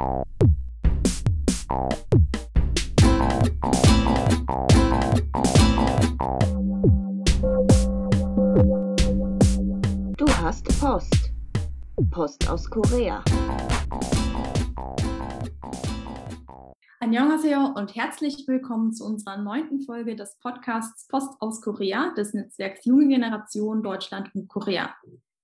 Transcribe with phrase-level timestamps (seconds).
[0.00, 0.06] Du
[10.40, 11.32] hast Post.
[12.10, 13.22] Post aus Korea.
[17.00, 22.86] Annyeonghaseyo und herzlich willkommen zu unserer neunten Folge des Podcasts Post aus Korea des Netzwerks
[22.86, 24.94] Junge Generation Deutschland und Korea.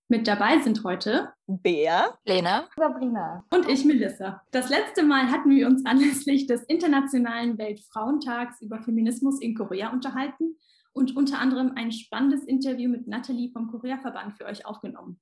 [0.08, 4.40] Mit dabei sind heute Bea, Lena, Sabrina und ich, Melissa.
[4.52, 10.58] Das letzte Mal hatten wir uns anlässlich des Internationalen Weltfrauentags über Feminismus in Korea unterhalten
[10.92, 15.20] und unter anderem ein spannendes Interview mit Nathalie vom Korea-Verband für euch aufgenommen.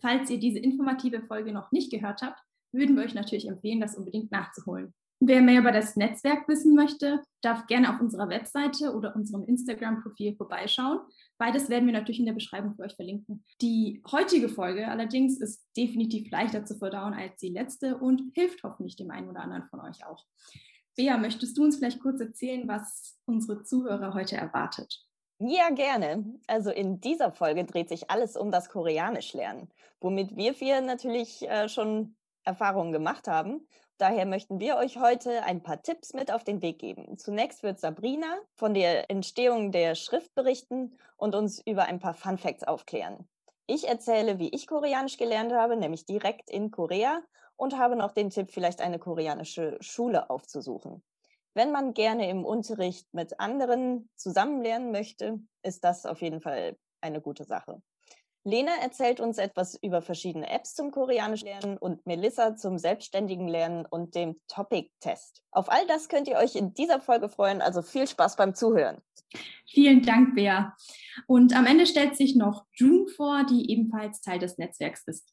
[0.00, 2.38] Falls ihr diese informative Folge noch nicht gehört habt,
[2.70, 4.94] würden wir euch natürlich empfehlen, das unbedingt nachzuholen.
[5.24, 10.34] Wer mehr über das Netzwerk wissen möchte, darf gerne auf unserer Webseite oder unserem Instagram-Profil
[10.34, 10.98] vorbeischauen.
[11.38, 13.44] Beides werden wir natürlich in der Beschreibung für euch verlinken.
[13.60, 18.96] Die heutige Folge allerdings ist definitiv leichter zu verdauen als die letzte und hilft hoffentlich
[18.96, 20.24] dem einen oder anderen von euch auch.
[20.96, 25.06] Bea, möchtest du uns vielleicht kurz erzählen, was unsere Zuhörer heute erwartet?
[25.38, 26.24] Ja, gerne.
[26.48, 29.68] Also in dieser Folge dreht sich alles um das Koreanisch lernen,
[30.00, 35.62] womit wir vier natürlich äh, schon Erfahrungen gemacht haben Daher möchten wir euch heute ein
[35.62, 37.18] paar Tipps mit auf den Weg geben.
[37.18, 42.38] Zunächst wird Sabrina von der Entstehung der Schrift berichten und uns über ein paar Fun
[42.38, 43.28] Facts aufklären.
[43.66, 47.22] Ich erzähle, wie ich Koreanisch gelernt habe, nämlich direkt in Korea
[47.56, 51.02] und habe noch den Tipp, vielleicht eine koreanische Schule aufzusuchen.
[51.54, 56.76] Wenn man gerne im Unterricht mit anderen zusammen lernen möchte, ist das auf jeden Fall
[57.00, 57.82] eine gute Sache.
[58.44, 63.86] Lena erzählt uns etwas über verschiedene Apps zum Koreanisch lernen und Melissa zum selbstständigen Lernen
[63.88, 65.42] und dem Topic-Test.
[65.52, 69.00] Auf all das könnt ihr euch in dieser Folge freuen, also viel Spaß beim Zuhören.
[69.68, 70.76] Vielen Dank, Bea.
[71.28, 75.32] Und am Ende stellt sich noch June vor, die ebenfalls Teil des Netzwerks ist.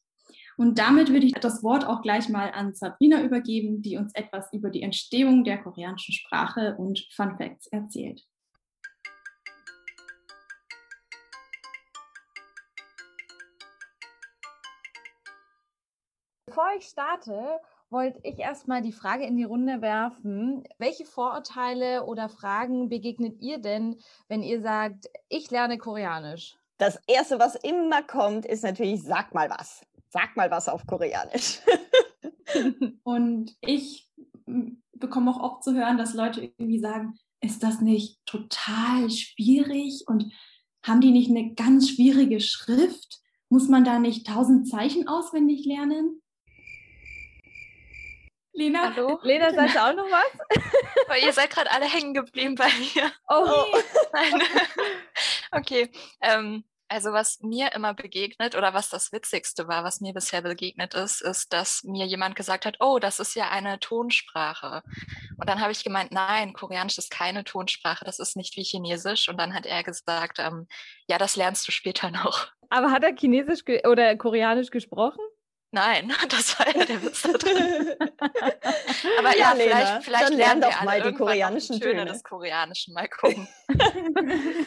[0.56, 4.52] Und damit würde ich das Wort auch gleich mal an Sabrina übergeben, die uns etwas
[4.52, 8.24] über die Entstehung der koreanischen Sprache und Fun Facts erzählt.
[16.50, 20.64] Bevor ich starte, wollte ich erstmal die Frage in die Runde werfen.
[20.78, 26.56] Welche Vorurteile oder Fragen begegnet ihr denn, wenn ihr sagt, ich lerne Koreanisch?
[26.76, 29.86] Das Erste, was immer kommt, ist natürlich, sag mal was.
[30.08, 31.60] Sag mal was auf Koreanisch.
[33.04, 34.10] Und ich
[34.44, 40.32] bekomme auch oft zu hören, dass Leute irgendwie sagen, ist das nicht total schwierig und
[40.84, 43.20] haben die nicht eine ganz schwierige Schrift?
[43.50, 46.20] Muss man da nicht tausend Zeichen auswendig lernen?
[48.52, 49.18] Lena, Hallo?
[49.22, 50.58] Lena, sagst du auch noch was?
[51.08, 53.12] Weil ihr seid gerade alle hängen geblieben bei mir.
[53.28, 53.78] Oh, oh.
[54.12, 54.42] Nein.
[55.52, 55.90] okay.
[56.20, 60.94] Ähm, also was mir immer begegnet oder was das Witzigste war, was mir bisher begegnet
[60.94, 64.82] ist, ist, dass mir jemand gesagt hat, oh, das ist ja eine Tonsprache.
[65.38, 69.28] Und dann habe ich gemeint, nein, Koreanisch ist keine Tonsprache, das ist nicht wie Chinesisch.
[69.28, 70.66] Und dann hat er gesagt, ähm,
[71.06, 72.48] ja, das lernst du später noch.
[72.70, 75.20] Aber hat er Chinesisch oder Koreanisch gesprochen?
[75.72, 77.94] Nein, das war ja der Witz da drin.
[79.18, 83.46] Aber ja, ja vielleicht, vielleicht lernen wir alle die koreanischen Töne des Koreanischen mal gucken.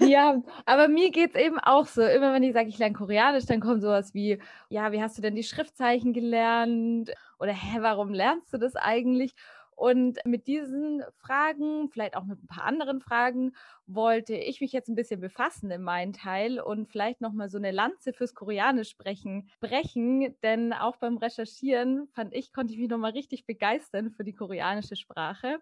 [0.00, 2.02] ja, aber mir geht es eben auch so.
[2.02, 5.22] Immer wenn ich sage, ich lerne Koreanisch, dann kommt sowas wie, ja, wie hast du
[5.22, 7.10] denn die Schriftzeichen gelernt?
[7.38, 9.34] Oder hä, warum lernst du das eigentlich?
[9.82, 13.52] Und mit diesen Fragen, vielleicht auch mit ein paar anderen Fragen,
[13.88, 17.72] wollte ich mich jetzt ein bisschen befassen in meinen Teil und vielleicht nochmal so eine
[17.72, 20.36] Lanze fürs Koreanisch sprechen, brechen.
[20.44, 24.94] Denn auch beim Recherchieren fand ich, konnte ich mich nochmal richtig begeistern für die koreanische
[24.94, 25.58] Sprache.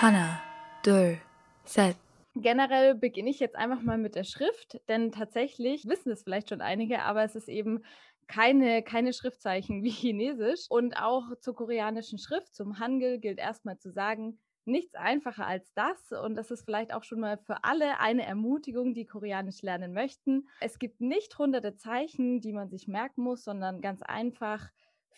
[0.00, 0.40] Hanna,
[0.84, 1.18] 둘,
[1.64, 1.96] set.
[2.36, 6.60] Generell beginne ich jetzt einfach mal mit der Schrift, denn tatsächlich wissen es vielleicht schon
[6.60, 7.82] einige, aber es ist eben
[8.28, 10.66] keine, keine Schriftzeichen wie Chinesisch.
[10.68, 16.12] Und auch zur koreanischen Schrift, zum Hangul, gilt erstmal zu sagen, nichts einfacher als das.
[16.12, 20.46] Und das ist vielleicht auch schon mal für alle eine Ermutigung, die Koreanisch lernen möchten.
[20.60, 24.68] Es gibt nicht hunderte Zeichen, die man sich merken muss, sondern ganz einfach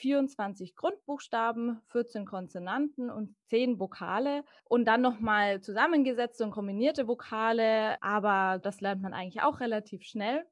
[0.01, 8.59] 24 Grundbuchstaben, 14 Konsonanten und 10 Vokale und dann nochmal zusammengesetzte und kombinierte Vokale, aber
[8.61, 10.47] das lernt man eigentlich auch relativ schnell.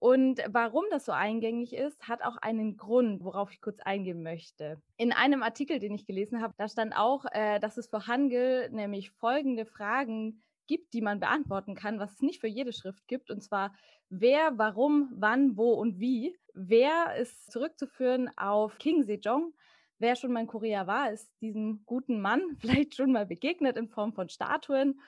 [0.00, 4.80] Und warum das so eingängig ist, hat auch einen Grund, worauf ich kurz eingehen möchte.
[4.96, 8.70] In einem Artikel, den ich gelesen habe, da stand auch, äh, dass es für Hangul
[8.70, 13.30] nämlich folgende Fragen gibt, die man beantworten kann, was es nicht für jede Schrift gibt.
[13.30, 13.74] Und zwar,
[14.08, 16.34] wer, warum, wann, wo und wie.
[16.54, 19.52] Wer ist zurückzuführen auf King Sejong.
[19.98, 23.88] Wer schon mal in Korea war, ist diesem guten Mann vielleicht schon mal begegnet in
[23.88, 24.98] Form von Statuen.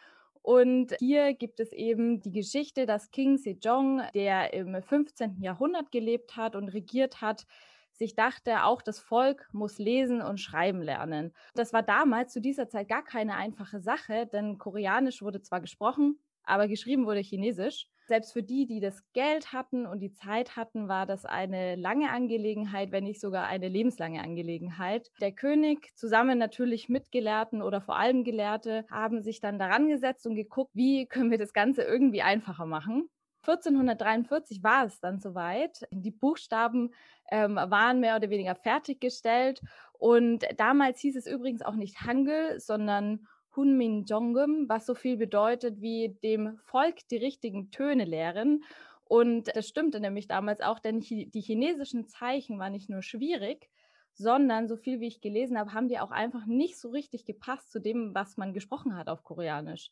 [0.43, 5.41] Und hier gibt es eben die Geschichte, dass King Sejong, der im 15.
[5.41, 7.47] Jahrhundert gelebt hat und regiert hat,
[7.93, 11.33] sich dachte, auch das Volk muss lesen und schreiben lernen.
[11.55, 16.19] Das war damals zu dieser Zeit gar keine einfache Sache, denn Koreanisch wurde zwar gesprochen,
[16.43, 17.89] aber geschrieben wurde Chinesisch.
[18.13, 22.11] Selbst für die, die das Geld hatten und die Zeit hatten, war das eine lange
[22.11, 25.11] Angelegenheit, wenn nicht sogar eine lebenslange Angelegenheit.
[25.23, 30.27] Der König zusammen natürlich mit Gelehrten oder vor allem Gelehrte haben sich dann daran gesetzt
[30.27, 33.09] und geguckt, wie können wir das Ganze irgendwie einfacher machen.
[33.47, 35.89] 1443 war es dann soweit.
[35.91, 36.91] Die Buchstaben
[37.31, 39.63] ähm, waren mehr oder weniger fertiggestellt.
[39.95, 43.27] Und damals hieß es übrigens auch nicht Hangul, sondern
[43.57, 48.65] Hunmin Jongum, was so viel bedeutet wie dem Volk die richtigen Töne lehren.
[49.05, 53.69] Und das stimmte nämlich damals auch, denn die chinesischen Zeichen waren nicht nur schwierig,
[54.15, 57.71] sondern so viel wie ich gelesen habe, haben die auch einfach nicht so richtig gepasst
[57.71, 59.91] zu dem, was man gesprochen hat auf Koreanisch.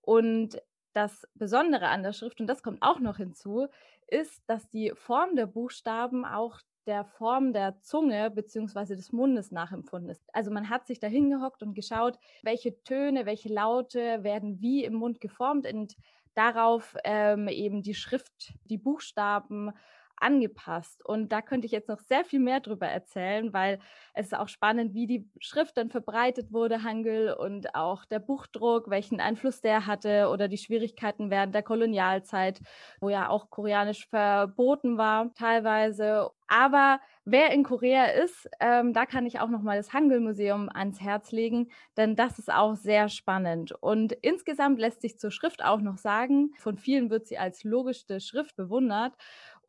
[0.00, 0.60] Und
[0.92, 3.68] das Besondere an der Schrift, und das kommt auch noch hinzu,
[4.06, 8.96] ist, dass die Form der Buchstaben auch der Form der Zunge bzw.
[8.96, 10.24] des Mundes nachempfunden ist.
[10.32, 14.94] Also man hat sich da hingehockt und geschaut, welche Töne, welche Laute werden wie im
[14.94, 15.96] Mund geformt und
[16.34, 19.72] darauf ähm, eben die Schrift, die Buchstaben
[20.22, 21.04] angepasst.
[21.04, 23.78] Und da könnte ich jetzt noch sehr viel mehr darüber erzählen, weil
[24.14, 28.88] es ist auch spannend, wie die Schrift dann verbreitet wurde, Hangul, und auch der Buchdruck,
[28.90, 32.60] welchen Einfluss der hatte oder die Schwierigkeiten während der Kolonialzeit,
[33.00, 36.30] wo ja auch Koreanisch verboten war teilweise.
[36.48, 41.00] Aber wer in Korea ist, ähm, da kann ich auch noch mal das Hangul-Museum ans
[41.00, 43.72] Herz legen, denn das ist auch sehr spannend.
[43.80, 48.20] Und insgesamt lässt sich zur Schrift auch noch sagen, von vielen wird sie als logischste
[48.20, 49.14] Schrift bewundert.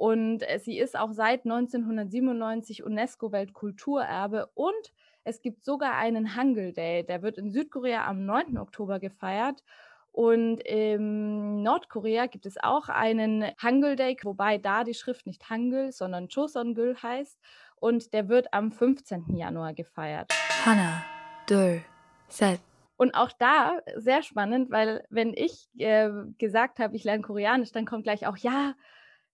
[0.04, 4.92] Und äh, sie ist auch seit 1997 UNESCO-Weltkulturerbe und
[5.24, 8.58] es gibt sogar einen Hangul Day, der wird in Südkorea am 9.
[8.58, 9.64] Oktober gefeiert.
[10.12, 15.94] Und in Nordkorea gibt es auch einen Hangul Day, wobei da die Schrift nicht Hangul,
[15.94, 17.40] sondern Choseongul heißt.
[17.78, 19.38] Und der wird am 15.
[19.38, 20.34] Januar gefeiert.
[20.66, 21.02] Hana,
[21.48, 21.82] 둘,
[22.28, 22.60] 셋.
[22.98, 26.10] Und auch da sehr spannend, weil wenn ich äh,
[26.40, 28.74] gesagt habe, ich lerne Koreanisch, dann kommt gleich auch, ja,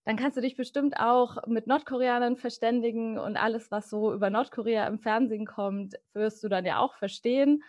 [0.04, 4.86] dann kannst du dich bestimmt auch mit Nordkoreanern verständigen und alles, was so über Nordkorea
[4.86, 7.62] im Fernsehen kommt, wirst du dann ja auch verstehen.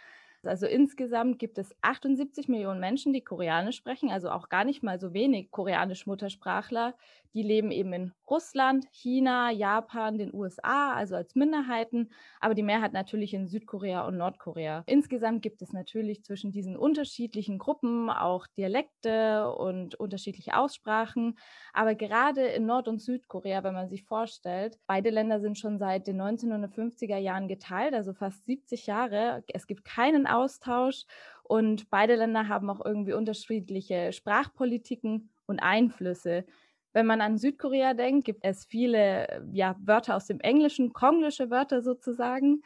[0.43, 4.99] Also insgesamt gibt es 78 Millionen Menschen, die Koreanisch sprechen, also auch gar nicht mal
[4.99, 6.95] so wenig koreanisch-Muttersprachler.
[7.33, 12.09] Die leben eben in Russland, China, Japan, den USA, also als Minderheiten,
[12.41, 14.83] aber die Mehrheit natürlich in Südkorea und Nordkorea.
[14.85, 21.38] Insgesamt gibt es natürlich zwischen diesen unterschiedlichen Gruppen auch Dialekte und unterschiedliche Aussprachen.
[21.71, 26.07] Aber gerade in Nord- und Südkorea, wenn man sich vorstellt, beide Länder sind schon seit
[26.07, 29.43] den 1950er Jahren geteilt, also fast 70 Jahre.
[29.47, 31.05] Es gibt keinen Austausch
[31.43, 36.45] und beide Länder haben auch irgendwie unterschiedliche Sprachpolitiken und Einflüsse.
[36.93, 41.81] Wenn man an Südkorea denkt, gibt es viele ja, Wörter aus dem Englischen, konglische Wörter
[41.81, 42.63] sozusagen.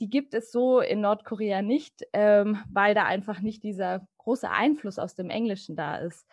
[0.00, 4.98] Die gibt es so in Nordkorea nicht, ähm, weil da einfach nicht dieser große Einfluss
[4.98, 6.26] aus dem Englischen da ist.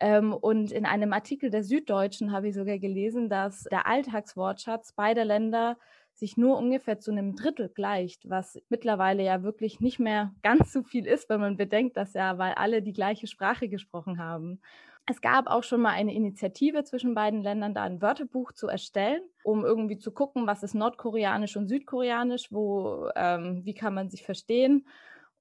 [0.00, 5.24] Ähm, und in einem Artikel der Süddeutschen habe ich sogar gelesen, dass der Alltagswortschatz beider
[5.24, 5.76] Länder
[6.20, 10.82] sich nur ungefähr zu einem Drittel gleicht, was mittlerweile ja wirklich nicht mehr ganz so
[10.82, 14.60] viel ist, wenn man bedenkt, dass ja, weil alle die gleiche Sprache gesprochen haben.
[15.06, 19.22] Es gab auch schon mal eine Initiative zwischen beiden Ländern, da ein Wörterbuch zu erstellen,
[19.42, 24.22] um irgendwie zu gucken, was ist nordkoreanisch und südkoreanisch, wo, ähm, wie kann man sich
[24.22, 24.86] verstehen.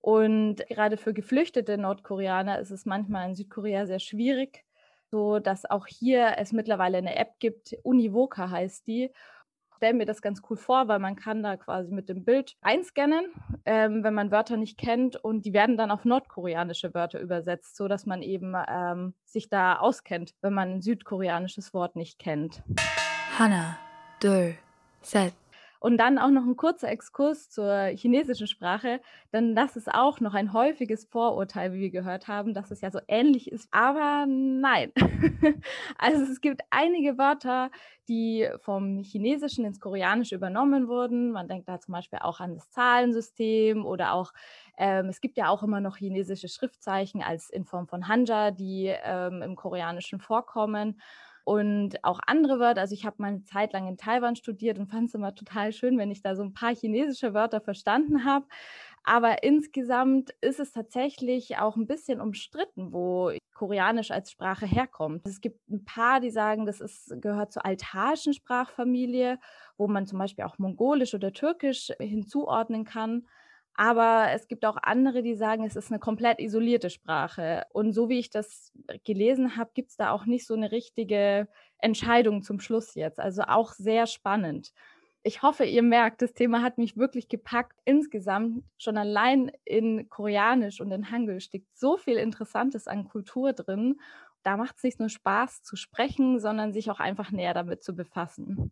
[0.02, 4.64] Und gerade für geflüchtete Nordkoreaner ist es manchmal in Südkorea sehr schwierig,
[5.12, 9.12] so dass auch hier es mittlerweile eine App gibt, Univoca heißt die
[9.80, 13.32] stelle mir das ganz cool vor, weil man kann da quasi mit dem Bild einscannen,
[13.64, 17.88] ähm, wenn man Wörter nicht kennt und die werden dann auf nordkoreanische Wörter übersetzt, so
[17.88, 22.62] dass man eben ähm, sich da auskennt, wenn man ein südkoreanisches Wort nicht kennt.
[23.38, 23.78] Hana,
[24.20, 24.56] 둘,
[25.02, 25.34] 셋.
[25.80, 29.00] Und dann auch noch ein kurzer Exkurs zur chinesischen Sprache,
[29.32, 32.92] denn das ist auch noch ein häufiges Vorurteil, wie wir gehört haben, dass es ja
[32.92, 33.70] so ähnlich ist.
[33.72, 34.92] Aber nein.
[35.98, 37.72] also es gibt einige Wörter,
[38.10, 41.32] die vom Chinesischen ins Koreanische übernommen wurden.
[41.32, 44.34] Man denkt da zum Beispiel auch an das Zahlensystem oder auch,
[44.78, 48.94] ähm, es gibt ja auch immer noch chinesische Schriftzeichen als in Form von Hanja, die
[49.04, 51.00] ähm, im Koreanischen vorkommen
[51.50, 52.82] und auch andere Wörter.
[52.82, 55.74] Also ich habe mal eine Zeit lang in Taiwan studiert und fand es immer total
[55.74, 58.46] schön, wenn ich da so ein paar chinesische Wörter verstanden habe.
[59.04, 65.26] Aber insgesamt ist es tatsächlich auch ein bisschen umstritten, wo Koreanisch als Sprache herkommt.
[65.26, 69.40] Es gibt ein paar, die sagen, das ist, gehört zur altaischen Sprachfamilie,
[69.76, 73.26] wo man zum Beispiel auch Mongolisch oder Türkisch hinzuordnen kann.
[73.80, 77.64] Aber es gibt auch andere, die sagen, es ist eine komplett isolierte Sprache.
[77.72, 78.74] Und so wie ich das
[79.06, 83.22] gelesen habe, gibt es da auch nicht so eine richtige Entscheidung zum Schluss jetzt.
[83.22, 84.74] Also auch sehr spannend.
[85.24, 87.80] Ich hoffe, ihr merkt, das Thema hat mich wirklich gepackt.
[87.86, 94.02] Insgesamt schon allein in Koreanisch und in Hangul steckt so viel Interessantes an Kultur drin.
[94.44, 97.96] Da macht es nicht nur Spaß zu sprechen, sondern sich auch einfach näher damit zu
[97.96, 98.72] befassen.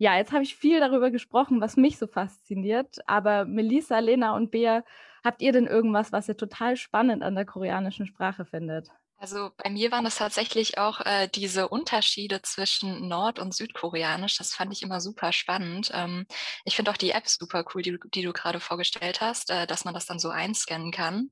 [0.00, 2.98] Ja, jetzt habe ich viel darüber gesprochen, was mich so fasziniert.
[3.08, 4.84] Aber Melissa, Lena und Bea,
[5.24, 8.90] habt ihr denn irgendwas, was ihr total spannend an der koreanischen Sprache findet?
[9.16, 14.36] Also bei mir waren es tatsächlich auch äh, diese Unterschiede zwischen Nord- und Südkoreanisch.
[14.36, 15.90] Das fand ich immer super spannend.
[15.94, 16.26] Ähm,
[16.64, 19.84] ich finde auch die App super cool, die, die du gerade vorgestellt hast, äh, dass
[19.84, 21.30] man das dann so einscannen kann.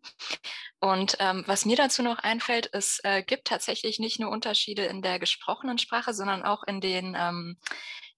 [0.80, 5.02] Und ähm, was mir dazu noch einfällt, es äh, gibt tatsächlich nicht nur Unterschiede in
[5.02, 7.58] der gesprochenen Sprache, sondern auch in den ähm,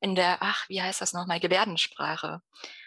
[0.01, 2.43] in der, ach, wie heißt das nochmal, Gebärdensprache.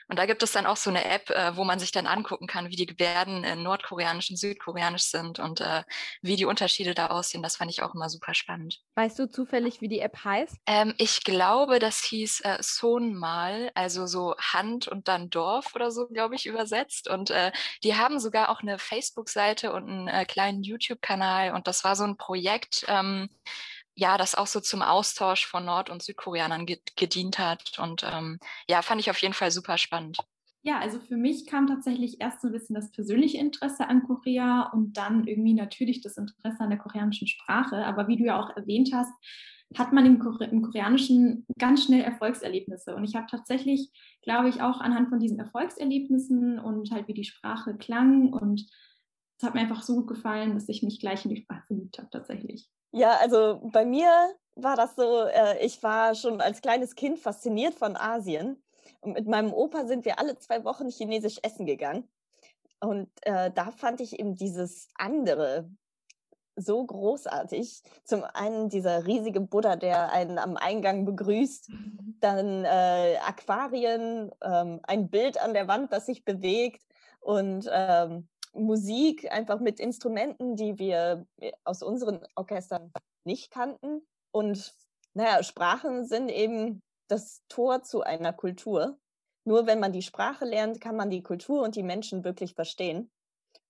[0.07, 2.47] Und da gibt es dann auch so eine App, äh, wo man sich dann angucken
[2.47, 5.83] kann, wie die Gebärden in Nordkoreanisch und Südkoreanisch sind und äh,
[6.21, 7.43] wie die Unterschiede da aussehen.
[7.43, 8.79] Das fand ich auch immer super spannend.
[8.95, 10.55] Weißt du zufällig, wie die App heißt?
[10.65, 16.07] Ähm, ich glaube, das hieß äh, Sonmal, also so Hand und dann Dorf oder so,
[16.07, 17.09] glaube ich, übersetzt.
[17.09, 17.51] Und äh,
[17.83, 21.53] die haben sogar auch eine Facebook-Seite und einen äh, kleinen YouTube-Kanal.
[21.53, 23.29] Und das war so ein Projekt, ähm,
[23.98, 27.80] ja, das auch so zum Austausch von Nord- und Südkoreanern gedient hat.
[27.80, 28.39] Und ähm,
[28.70, 30.20] ja, fand ich auf jeden Fall super spannend.
[30.62, 34.70] Ja, also für mich kam tatsächlich erst so ein bisschen das persönliche Interesse an Korea
[34.72, 37.86] und dann irgendwie natürlich das Interesse an der koreanischen Sprache.
[37.86, 39.12] Aber wie du ja auch erwähnt hast,
[39.75, 42.96] hat man im, Kore im Koreanischen ganz schnell Erfolgserlebnisse.
[42.96, 43.89] Und ich habe tatsächlich,
[44.22, 48.68] glaube ich, auch anhand von diesen Erfolgserlebnissen und halt wie die Sprache klang und
[49.39, 51.98] es hat mir einfach so gut gefallen, dass ich mich gleich in die Sprache verliebt
[51.98, 52.70] habe tatsächlich.
[52.91, 54.10] Ja, also bei mir
[54.56, 58.63] war das so, äh, ich war schon als kleines Kind fasziniert von Asien.
[59.01, 62.10] Und mit meinem Opa sind wir alle zwei Wochen chinesisch essen gegangen.
[62.79, 65.70] Und äh, da fand ich eben dieses andere
[66.56, 67.84] so großartig.
[68.03, 71.72] Zum einen dieser riesige Buddha, der einen am Eingang begrüßt,
[72.20, 76.84] dann äh, Aquarien, ähm, ein Bild an der Wand, das sich bewegt
[77.20, 82.91] und ähm, Musik einfach mit Instrumenten, die wir äh, aus unseren Orchestern
[83.25, 84.05] nicht kannten.
[84.31, 84.73] Und
[85.13, 88.97] naja, Sprachen sind eben das Tor zu einer Kultur.
[89.45, 93.09] Nur wenn man die Sprache lernt, kann man die Kultur und die Menschen wirklich verstehen.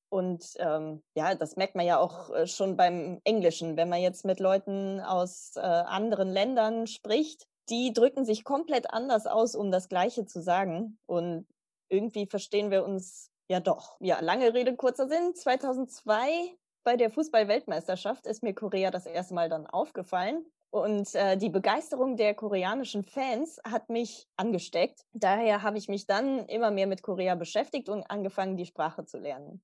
[0.10, 4.25] Und ähm, ja, das merkt man ja auch äh, schon beim Englischen, wenn man jetzt
[4.25, 7.46] mit Leuten aus äh, anderen Ländern spricht.
[7.70, 10.98] Die drücken sich komplett anders aus, um das Gleiche zu sagen.
[11.06, 11.46] Und
[11.89, 13.98] irgendwie verstehen wir uns ja, doch.
[14.00, 15.34] Ja, lange Rede, kurzer Sinn.
[15.36, 20.46] 2002 bei der Fußball-Weltmeisterschaft ist mir Korea das erste Mal dann aufgefallen.
[20.70, 25.06] Und äh, die Begeisterung der koreanischen Fans hat mich angesteckt.
[25.13, 29.18] Daher habe ich mich dann immer mehr mit Korea beschäftigt und angefangen, die Sprache zu
[29.18, 29.62] lernen.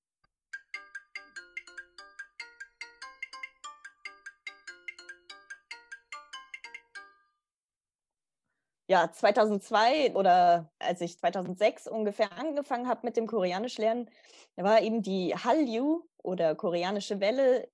[8.88, 14.10] Ja, 2002 oder als ich 2006 ungefähr angefangen habe mit dem Koreanisch lernen,
[14.56, 17.70] da war eben die Hallyu oder koreanische Welle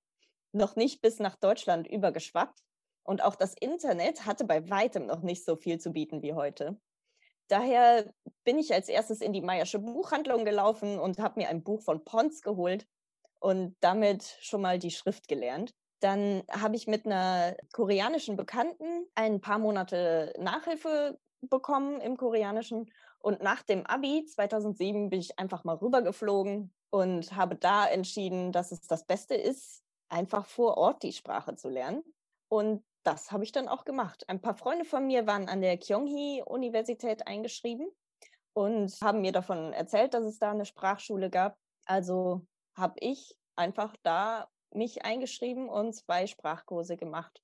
[0.52, 2.60] noch nicht bis nach Deutschland übergeschwappt.
[3.02, 6.80] Und auch das Internet hatte bei weitem noch nicht so viel zu bieten wie heute.
[7.48, 8.12] Daher
[8.44, 12.04] bin ich als erstes in die Meiersche Buchhandlung gelaufen und habe mir ein Buch von
[12.04, 12.86] Pons geholt
[13.40, 15.74] und damit schon mal die Schrift gelernt.
[16.00, 22.90] Dann habe ich mit einer koreanischen Bekannten ein paar Monate Nachhilfe bekommen im Koreanischen.
[23.18, 28.72] Und nach dem Abi 2007 bin ich einfach mal rübergeflogen und habe da entschieden, dass
[28.72, 32.02] es das Beste ist, einfach vor Ort die Sprache zu lernen.
[32.48, 34.24] Und das habe ich dann auch gemacht.
[34.28, 37.88] Ein paar Freunde von mir waren an der Kyunghee-Universität eingeschrieben
[38.52, 41.56] und haben mir davon erzählt, dass es da eine Sprachschule gab.
[41.86, 47.42] Also habe ich einfach da mich eingeschrieben und zwei Sprachkurse gemacht.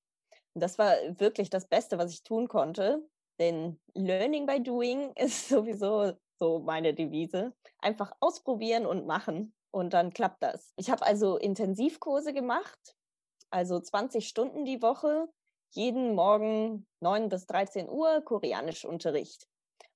[0.54, 3.06] Und das war wirklich das Beste, was ich tun konnte.
[3.38, 7.54] Denn Learning by Doing ist sowieso so meine Devise.
[7.78, 10.72] Einfach ausprobieren und machen und dann klappt das.
[10.76, 12.96] Ich habe also Intensivkurse gemacht,
[13.50, 15.28] also 20 Stunden die Woche,
[15.70, 19.46] jeden Morgen 9 bis 13 Uhr Koreanischunterricht.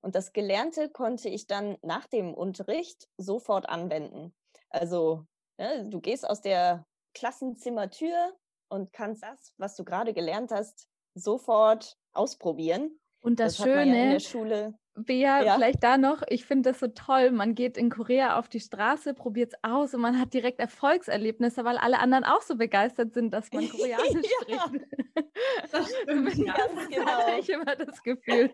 [0.02, 4.34] Und das Gelernte konnte ich dann nach dem Unterricht sofort anwenden.
[4.68, 5.26] Also
[5.58, 8.34] ne, du gehst aus der Klassenzimmertür
[8.68, 12.98] und kannst das, was du gerade gelernt hast, sofort ausprobieren.
[13.20, 14.74] Und das, das Schöne, ja in der Schule.
[14.94, 15.54] Bea, ja.
[15.54, 17.30] vielleicht da noch, ich finde das so toll.
[17.30, 21.64] Man geht in Korea auf die Straße, probiert es aus und man hat direkt Erfolgserlebnisse,
[21.64, 24.86] weil alle anderen auch so begeistert sind, dass man Koreanisch spricht.
[25.72, 26.54] Das stimmt, ja,
[26.90, 27.38] genau.
[27.38, 28.50] ich immer das Gefühl.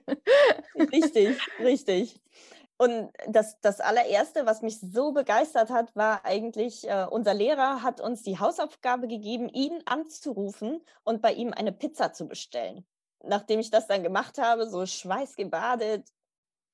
[0.76, 2.20] Richtig, richtig.
[2.78, 8.00] Und das, das allererste, was mich so begeistert hat, war eigentlich, äh, unser Lehrer hat
[8.00, 12.86] uns die Hausaufgabe gegeben, ihn anzurufen und bei ihm eine Pizza zu bestellen.
[13.24, 16.06] Nachdem ich das dann gemacht habe, so schweißgebadet,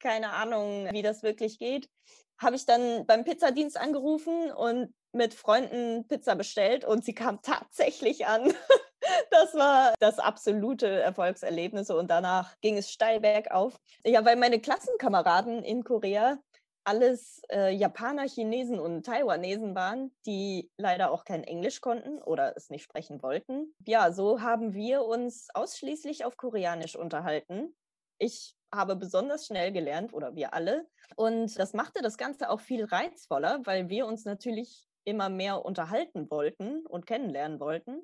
[0.01, 1.89] keine Ahnung, wie das wirklich geht.
[2.37, 8.27] Habe ich dann beim Pizzadienst angerufen und mit Freunden Pizza bestellt und sie kam tatsächlich
[8.27, 8.53] an.
[9.31, 13.77] Das war das absolute Erfolgserlebnis und danach ging es steil bergauf.
[14.05, 16.39] Ja, weil meine Klassenkameraden in Korea
[16.85, 22.71] alles äh, Japaner, Chinesen und Taiwanesen waren, die leider auch kein Englisch konnten oder es
[22.71, 23.75] nicht sprechen wollten.
[23.87, 27.75] Ja, so haben wir uns ausschließlich auf Koreanisch unterhalten.
[28.19, 30.87] Ich habe besonders schnell gelernt oder wir alle.
[31.17, 36.31] Und das machte das Ganze auch viel reizvoller, weil wir uns natürlich immer mehr unterhalten
[36.31, 38.03] wollten und kennenlernen wollten.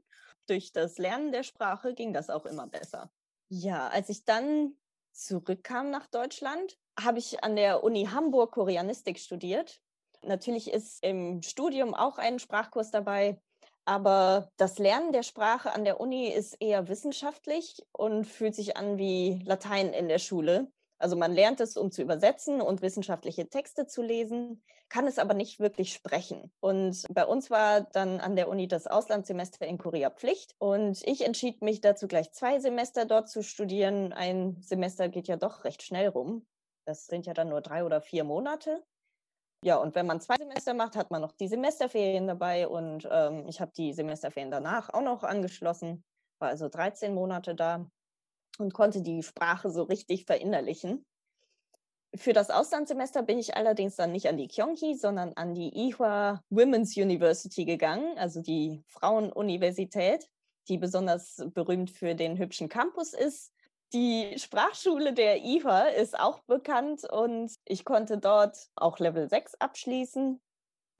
[0.48, 3.12] Durch das Lernen der Sprache ging das auch immer besser.
[3.50, 4.76] Ja, als ich dann
[5.12, 9.82] zurückkam nach Deutschland, habe ich an der Uni Hamburg Koreanistik studiert.
[10.22, 13.40] Natürlich ist im Studium auch ein Sprachkurs dabei,
[13.84, 18.98] aber das Lernen der Sprache an der Uni ist eher wissenschaftlich und fühlt sich an
[18.98, 20.72] wie Latein in der Schule.
[20.98, 25.34] Also man lernt es, um zu übersetzen und wissenschaftliche Texte zu lesen, kann es aber
[25.34, 26.50] nicht wirklich sprechen.
[26.60, 30.54] Und bei uns war dann an der Uni das Auslandssemester in Korea Pflicht.
[30.58, 34.12] Und ich entschied mich dazu, gleich zwei Semester dort zu studieren.
[34.12, 36.46] Ein Semester geht ja doch recht schnell rum.
[36.84, 38.82] Das sind ja dann nur drei oder vier Monate.
[39.64, 42.66] Ja, und wenn man zwei Semester macht, hat man noch die Semesterferien dabei.
[42.66, 46.02] Und ähm, ich habe die Semesterferien danach auch noch angeschlossen.
[46.40, 47.90] War also 13 Monate da
[48.58, 51.04] und konnte die Sprache so richtig verinnerlichen.
[52.14, 56.42] Für das Auslandssemester bin ich allerdings dann nicht an die Kyonghi, sondern an die Ihwa
[56.48, 60.28] Women's University gegangen, also die Frauenuniversität,
[60.68, 63.52] die besonders berühmt für den hübschen Campus ist
[63.92, 70.40] die Sprachschule der IFA ist auch bekannt und ich konnte dort auch Level 6 abschließen.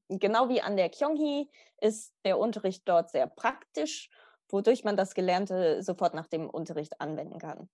[0.09, 1.50] Genau wie an der Kyonghi
[1.83, 4.09] ist der Unterricht dort sehr praktisch,
[4.49, 7.69] wodurch man das Gelernte sofort nach dem Unterricht anwenden kann.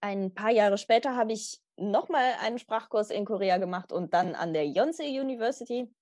[0.00, 4.52] Ein paar Jahre später habe ich nochmal einen Sprachkurs in Korea gemacht und dann an
[4.52, 5.92] der Yonsei University.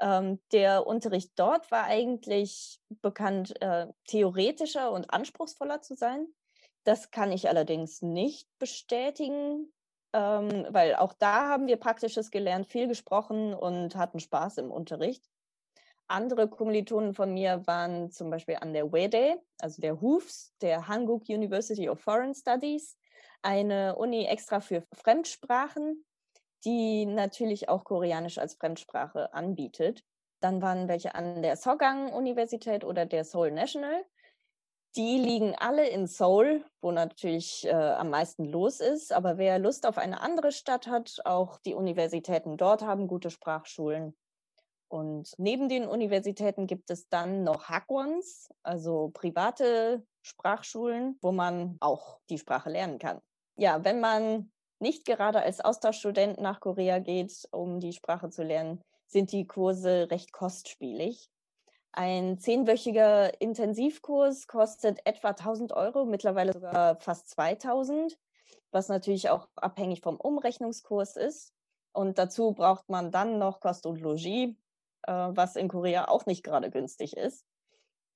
[0.00, 6.26] Ähm, der Unterricht dort war eigentlich bekannt, äh, theoretischer und anspruchsvoller zu sein.
[6.84, 9.72] Das kann ich allerdings nicht bestätigen,
[10.12, 15.24] ähm, weil auch da haben wir Praktisches gelernt, viel gesprochen und hatten Spaß im Unterricht.
[16.14, 21.28] Andere Kommilitonen von mir waren zum Beispiel an der WEDE, also der HUFS, der Hanguk
[21.28, 22.96] University of Foreign Studies,
[23.42, 26.04] eine Uni extra für Fremdsprachen,
[26.64, 30.04] die natürlich auch Koreanisch als Fremdsprache anbietet.
[30.38, 34.04] Dann waren welche an der Sogang Universität oder der Seoul National.
[34.94, 39.12] Die liegen alle in Seoul, wo natürlich äh, am meisten los ist.
[39.12, 44.16] Aber wer Lust auf eine andere Stadt hat, auch die Universitäten dort haben gute Sprachschulen.
[44.88, 52.20] Und neben den Universitäten gibt es dann noch Hackwons, also private Sprachschulen, wo man auch
[52.30, 53.20] die Sprache lernen kann.
[53.56, 58.82] Ja, wenn man nicht gerade als Austauschstudent nach Korea geht, um die Sprache zu lernen,
[59.06, 61.30] sind die Kurse recht kostspielig.
[61.92, 68.18] Ein zehnwöchiger Intensivkurs kostet etwa 1000 Euro, mittlerweile sogar fast 2000,
[68.72, 71.52] was natürlich auch abhängig vom Umrechnungskurs ist.
[71.92, 74.56] Und dazu braucht man dann noch Kost und Logis,
[75.06, 77.44] äh, was in Korea auch nicht gerade günstig ist.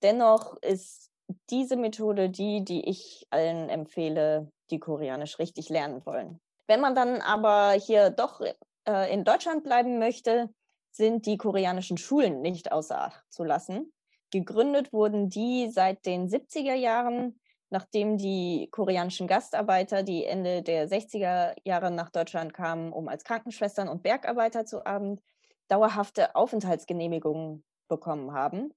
[0.03, 1.11] Dennoch ist
[1.51, 6.40] diese Methode die, die ich allen empfehle, die Koreanisch richtig lernen wollen.
[6.66, 8.40] Wenn man dann aber hier doch
[8.87, 10.51] äh, in Deutschland bleiben möchte,
[10.90, 13.92] sind die koreanischen Schulen nicht außer Acht zu lassen.
[14.31, 21.55] Gegründet wurden die seit den 70er Jahren, nachdem die koreanischen Gastarbeiter, die Ende der 60er
[21.64, 25.20] Jahre nach Deutschland kamen, um als Krankenschwestern und Bergarbeiter zu arbeiten,
[25.68, 28.72] dauerhafte Aufenthaltsgenehmigungen bekommen haben.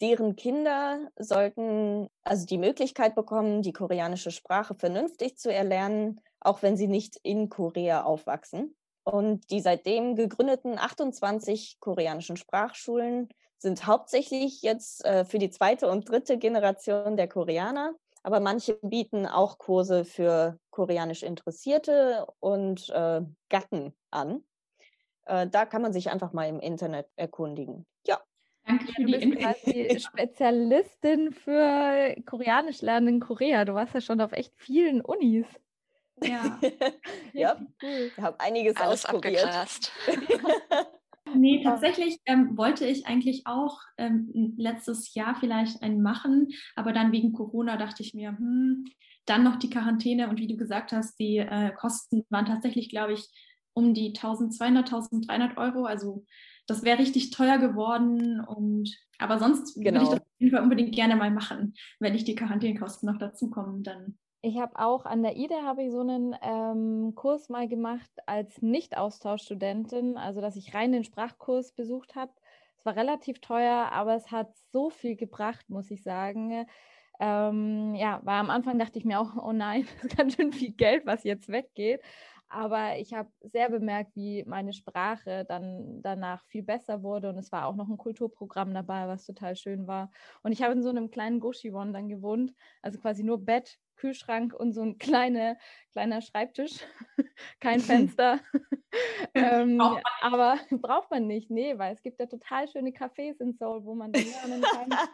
[0.00, 6.76] Deren Kinder sollten also die Möglichkeit bekommen, die koreanische Sprache vernünftig zu erlernen, auch wenn
[6.76, 8.74] sie nicht in Korea aufwachsen.
[9.04, 16.08] Und die seitdem gegründeten 28 koreanischen Sprachschulen sind hauptsächlich jetzt äh, für die zweite und
[16.08, 23.94] dritte Generation der Koreaner, aber manche bieten auch Kurse für koreanisch Interessierte und äh, Gatten
[24.10, 24.44] an.
[25.30, 27.86] Äh, da kann man sich einfach mal im Internet erkundigen.
[28.04, 28.18] Ja.
[28.66, 29.40] Danke für die Info.
[29.98, 33.64] Spezialistin für Koreanisch lernen in Korea.
[33.64, 35.46] Du warst ja schon auf echt vielen Unis.
[36.22, 36.58] Ja.
[37.32, 39.92] ja, ich habe einiges Alles ausprobiert.
[41.34, 47.12] nee, tatsächlich ähm, wollte ich eigentlich auch ähm, letztes Jahr vielleicht einen machen, aber dann
[47.12, 48.84] wegen Corona dachte ich mir, hm,
[49.26, 53.12] dann noch die Quarantäne und wie du gesagt hast, die äh, Kosten waren tatsächlich, glaube
[53.12, 53.28] ich,
[53.74, 55.84] um die 1200, 1300 Euro.
[55.84, 56.24] Also
[56.66, 58.40] das wäre richtig teuer geworden.
[58.40, 60.00] Und aber sonst genau.
[60.00, 60.56] würde ich genau.
[60.56, 61.74] das unbedingt gerne mal machen.
[61.98, 65.92] Wenn ich die Quarantänekosten noch dazukommen, dann Ich habe auch an der IDE habe ich
[65.92, 72.14] so einen ähm, Kurs mal gemacht als Nicht-Austauschstudentin, also dass ich rein den Sprachkurs besucht
[72.14, 72.32] habe.
[72.78, 76.66] Es war relativ teuer, aber es hat so viel gebracht, muss ich sagen.
[77.20, 80.52] Ähm, ja, weil am Anfang dachte ich mir auch, oh nein, das ist ganz schön
[80.52, 82.00] viel Geld, was jetzt weggeht.
[82.50, 87.28] Aber ich habe sehr bemerkt, wie meine Sprache dann danach viel besser wurde.
[87.28, 90.10] Und es war auch noch ein Kulturprogramm dabei, was total schön war.
[90.42, 92.52] Und ich habe in so einem kleinen Goshiwon dann gewohnt.
[92.82, 95.58] Also quasi nur Bett, Kühlschrank und so ein kleine,
[95.92, 96.80] kleiner Schreibtisch.
[97.60, 98.40] Kein Fenster.
[99.34, 103.52] ähm, braucht aber braucht man nicht, nee, weil es gibt ja total schöne Cafés in
[103.52, 105.08] Seoul, wo man dann lernen kann.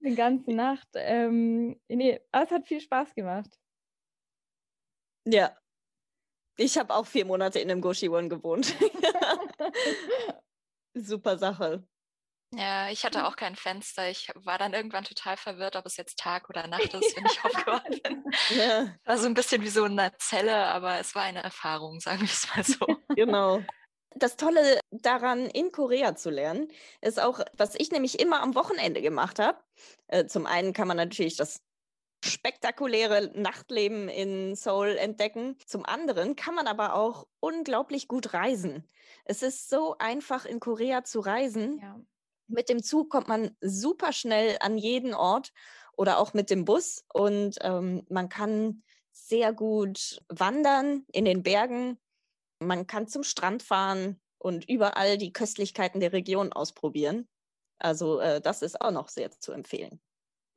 [0.00, 0.88] die ganze Nacht.
[0.94, 3.56] Ähm, nee, aber es hat viel Spaß gemacht.
[5.24, 5.56] Ja,
[6.58, 8.74] ich habe auch vier Monate in einem Goshiwon gewohnt.
[10.94, 11.86] Super Sache.
[12.54, 14.08] Ja, ich hatte auch kein Fenster.
[14.08, 17.44] Ich war dann irgendwann total verwirrt, ob es jetzt Tag oder Nacht ist, wenn ich
[17.44, 18.24] aufgewacht bin.
[18.50, 18.94] Ja.
[19.04, 22.28] War so ein bisschen wie so eine Zelle, aber es war eine Erfahrung, sagen wir
[22.28, 22.86] es mal so.
[23.16, 23.62] Genau.
[24.14, 26.68] Das Tolle daran, in Korea zu lernen,
[27.02, 29.58] ist auch, was ich nämlich immer am Wochenende gemacht habe.
[30.08, 31.60] Äh, zum einen kann man natürlich das
[32.24, 35.56] spektakuläre Nachtleben in Seoul entdecken.
[35.66, 38.84] Zum anderen kann man aber auch unglaublich gut reisen.
[39.24, 41.78] Es ist so einfach in Korea zu reisen.
[41.80, 42.00] Ja.
[42.48, 45.52] Mit dem Zug kommt man super schnell an jeden Ort
[45.96, 51.98] oder auch mit dem Bus und ähm, man kann sehr gut wandern in den Bergen.
[52.60, 57.28] Man kann zum Strand fahren und überall die Köstlichkeiten der Region ausprobieren.
[57.78, 60.00] Also äh, das ist auch noch sehr zu empfehlen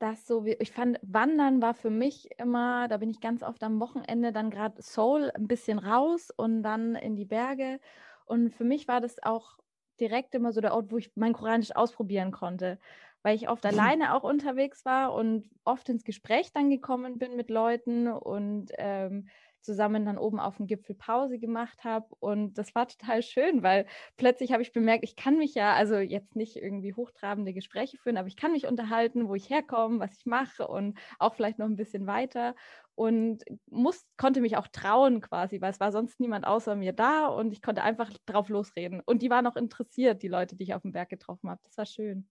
[0.01, 3.63] das so wie, ich fand, Wandern war für mich immer, da bin ich ganz oft
[3.63, 7.79] am Wochenende dann gerade Seoul ein bisschen raus und dann in die Berge.
[8.25, 9.57] Und für mich war das auch
[9.99, 12.79] direkt immer so der Ort, wo ich mein Koranisch ausprobieren konnte,
[13.23, 17.49] weil ich oft alleine auch unterwegs war und oft ins Gespräch dann gekommen bin mit
[17.49, 19.27] Leuten und ähm,
[19.61, 22.07] zusammen dann oben auf dem Gipfel Pause gemacht habe.
[22.19, 23.85] Und das war total schön, weil
[24.17, 28.17] plötzlich habe ich bemerkt, ich kann mich ja, also jetzt nicht irgendwie hochtrabende Gespräche führen,
[28.17, 31.67] aber ich kann mich unterhalten, wo ich herkomme, was ich mache und auch vielleicht noch
[31.67, 32.55] ein bisschen weiter.
[32.95, 37.27] Und muss, konnte mich auch trauen quasi, weil es war sonst niemand außer mir da
[37.27, 39.01] und ich konnte einfach drauf losreden.
[39.05, 41.61] Und die waren auch interessiert, die Leute, die ich auf dem Berg getroffen habe.
[41.63, 42.27] Das war schön.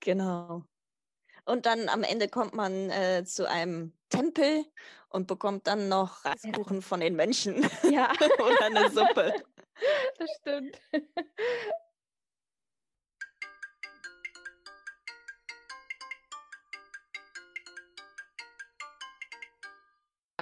[0.00, 0.64] Genau.
[1.44, 4.64] Und dann am Ende kommt man äh, zu einem Tempel
[5.08, 7.68] und bekommt dann noch Reiskuchen von den Mönchen.
[7.90, 8.12] Ja.
[8.38, 9.34] Oder eine Suppe.
[10.18, 10.78] Das stimmt.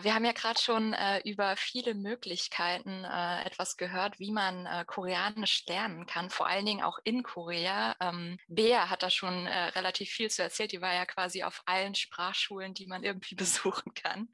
[0.02, 4.84] Wir haben ja gerade schon äh, über viele Möglichkeiten äh, etwas gehört, wie man äh,
[4.86, 7.96] Koreanisch lernen kann, vor allen Dingen auch in Korea.
[8.00, 10.72] Ähm, Bea hat da schon äh, relativ viel zu erzählt.
[10.72, 14.28] Die war ja quasi auf allen Sprachschulen, die man irgendwie besuchen kann.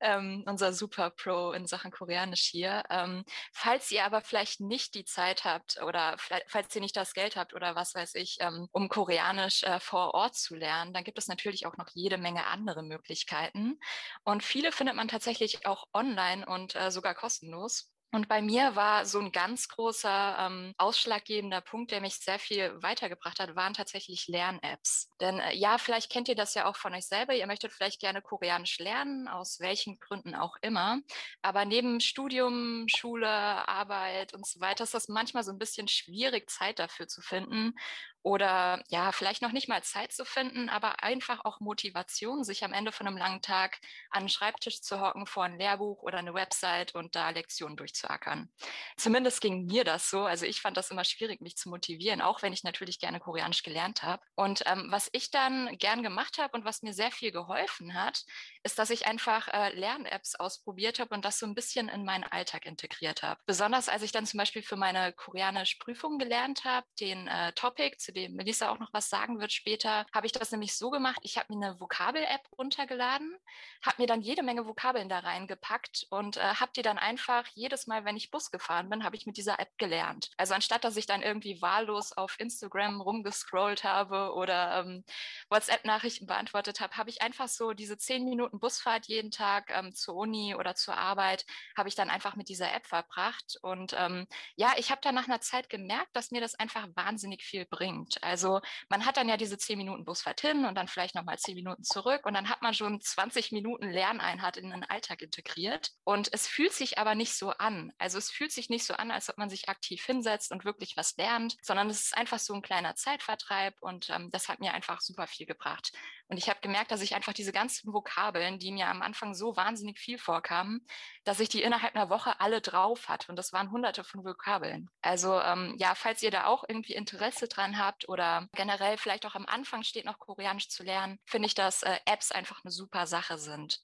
[0.00, 2.84] Ähm, unser Super Pro in Sachen Koreanisch hier.
[2.90, 7.36] Ähm, falls ihr aber vielleicht nicht die Zeit habt oder falls ihr nicht das Geld
[7.36, 11.18] habt oder was weiß ich, ähm, um Koreanisch äh, vor Ort zu lernen, dann gibt
[11.18, 13.78] es natürlich auch noch jede Menge andere Möglichkeiten.
[14.24, 17.89] Und viele findet man man tatsächlich auch online und äh, sogar kostenlos.
[18.12, 22.82] Und bei mir war so ein ganz großer ähm, ausschlaggebender Punkt, der mich sehr viel
[22.82, 25.10] weitergebracht hat, waren tatsächlich Lern-Apps.
[25.20, 27.34] Denn äh, ja, vielleicht kennt ihr das ja auch von euch selber.
[27.34, 30.98] Ihr möchtet vielleicht gerne Koreanisch lernen, aus welchen Gründen auch immer.
[31.40, 36.50] Aber neben Studium, Schule, Arbeit und so weiter ist das manchmal so ein bisschen schwierig,
[36.50, 37.74] Zeit dafür zu finden
[38.22, 42.72] oder ja, vielleicht noch nicht mal Zeit zu finden, aber einfach auch Motivation, sich am
[42.72, 46.34] Ende von einem langen Tag an den Schreibtisch zu hocken vor ein Lehrbuch oder eine
[46.34, 48.48] Website und da Lektionen durchzuackern.
[48.96, 50.24] Zumindest ging mir das so.
[50.24, 53.62] Also ich fand das immer schwierig, mich zu motivieren, auch wenn ich natürlich gerne Koreanisch
[53.62, 54.22] gelernt habe.
[54.34, 58.22] Und ähm, was ich dann gern gemacht habe und was mir sehr viel geholfen hat,
[58.62, 62.24] ist, dass ich einfach äh, Lern-Apps ausprobiert habe und das so ein bisschen in meinen
[62.24, 63.40] Alltag integriert habe.
[63.46, 68.12] Besonders als ich dann zum Beispiel für meine Koreanisch-Prüfung gelernt habe, den äh, Topic, zu
[68.12, 71.36] dem Melissa auch noch was sagen wird später, habe ich das nämlich so gemacht, ich
[71.36, 73.36] habe mir eine Vokabel-App runtergeladen,
[73.84, 77.86] habe mir dann jede Menge Vokabeln da reingepackt und äh, habe die dann einfach jedes
[77.86, 80.30] Mal, wenn ich Bus gefahren bin, habe ich mit dieser App gelernt.
[80.36, 85.04] Also anstatt, dass ich dann irgendwie wahllos auf Instagram rumgescrollt habe oder ähm,
[85.50, 89.94] WhatsApp-Nachrichten beantwortet habe, habe ich einfach so diese zehn Minuten Minuten Busfahrt jeden Tag ähm,
[89.94, 91.44] zur Uni oder zur Arbeit
[91.76, 93.58] habe ich dann einfach mit dieser App verbracht.
[93.62, 94.26] Und ähm,
[94.56, 98.22] ja, ich habe dann nach einer Zeit gemerkt, dass mir das einfach wahnsinnig viel bringt.
[98.22, 101.54] Also man hat dann ja diese zehn Minuten Busfahrt hin und dann vielleicht nochmal zehn
[101.54, 105.90] Minuten zurück und dann hat man schon 20 Minuten Lerneinheit in den Alltag integriert.
[106.04, 107.79] Und es fühlt sich aber nicht so an.
[107.98, 110.96] Also es fühlt sich nicht so an, als ob man sich aktiv hinsetzt und wirklich
[110.96, 114.74] was lernt, sondern es ist einfach so ein kleiner Zeitvertreib und ähm, das hat mir
[114.74, 115.92] einfach super viel gebracht.
[116.28, 119.56] Und ich habe gemerkt, dass ich einfach diese ganzen Vokabeln, die mir am Anfang so
[119.56, 120.86] wahnsinnig viel vorkamen,
[121.24, 123.28] dass ich die innerhalb einer Woche alle drauf hatte.
[123.28, 124.88] Und das waren hunderte von Vokabeln.
[125.02, 129.34] Also ähm, ja, falls ihr da auch irgendwie Interesse dran habt oder generell vielleicht auch
[129.34, 133.06] am Anfang steht, noch Koreanisch zu lernen, finde ich, dass äh, Apps einfach eine super
[133.06, 133.80] Sache sind.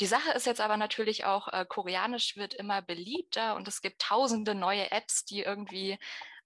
[0.00, 4.00] Die Sache ist jetzt aber natürlich auch, äh, Koreanisch wird immer beliebter und es gibt
[4.02, 5.98] tausende neue Apps, die irgendwie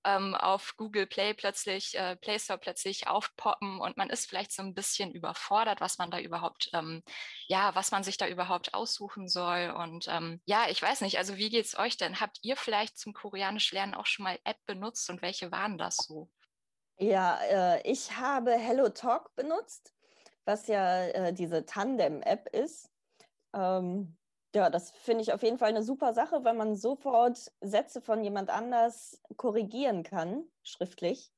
[0.05, 4.63] ähm, auf Google Play plötzlich, äh, Play Store plötzlich aufpoppen und man ist vielleicht so
[4.63, 7.03] ein bisschen überfordert, was man da überhaupt, ähm,
[7.47, 9.75] ja, was man sich da überhaupt aussuchen soll.
[9.77, 12.21] Und ähm, ja, ich weiß nicht, also wie geht es euch denn?
[12.21, 15.97] Habt ihr vielleicht zum Koreanisch lernen auch schon mal App benutzt und welche waren das
[15.97, 16.31] so?
[16.99, 19.95] Ja, äh, ich habe Hello Talk benutzt,
[20.45, 22.91] was ja äh, diese Tandem-App ist.
[23.55, 24.17] Ähm,
[24.55, 28.25] ja, das finde ich auf jeden Fall eine super Sache, weil man sofort Sätze von
[28.25, 31.31] jemand anders korrigieren kann, schriftlich.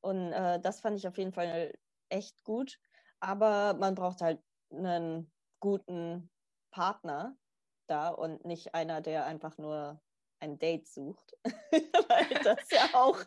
[0.00, 1.72] Und äh, das fand ich auf jeden Fall
[2.08, 2.78] echt gut.
[3.20, 4.40] Aber man braucht halt
[4.70, 6.30] einen guten
[6.70, 7.36] Partner
[7.86, 10.00] da und nicht einer, der einfach nur
[10.40, 13.20] ein Date sucht, weil das ja auch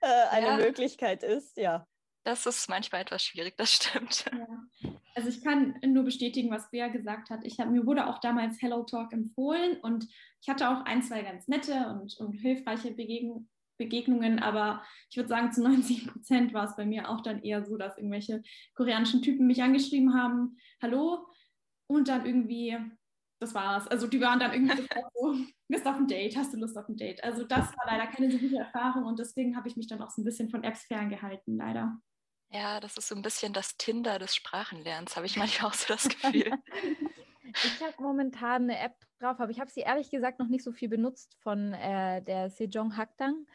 [0.00, 0.56] äh, eine ja.
[0.56, 1.86] Möglichkeit ist, ja.
[2.24, 4.24] Das ist manchmal etwas schwierig, das stimmt.
[4.32, 4.90] Ja.
[5.14, 7.44] Also ich kann nur bestätigen, was Bea gesagt hat.
[7.44, 10.08] Ich hab, mir wurde auch damals Hello Talk empfohlen und
[10.40, 15.28] ich hatte auch ein, zwei ganz nette und, und hilfreiche Begegn Begegnungen, aber ich würde
[15.28, 18.40] sagen, zu 90 Prozent war es bei mir auch dann eher so, dass irgendwelche
[18.74, 21.26] koreanischen Typen mich angeschrieben haben, hallo,
[21.86, 22.76] und dann irgendwie,
[23.40, 23.86] das war's.
[23.88, 24.76] Also die waren dann irgendwie
[25.14, 25.34] so,
[25.68, 27.22] bist auf ein Date, hast du Lust auf ein Date?
[27.24, 30.10] Also das war leider keine so gute Erfahrung und deswegen habe ich mich dann auch
[30.10, 32.00] so ein bisschen von Apps ferngehalten, leider.
[32.54, 35.88] Ja, das ist so ein bisschen das Tinder des Sprachenlernens, habe ich manchmal auch so
[35.88, 36.52] das Gefühl.
[37.42, 40.70] ich habe momentan eine App drauf, aber ich habe sie ehrlich gesagt noch nicht so
[40.70, 43.46] viel benutzt von äh, der Sejong Hakdang.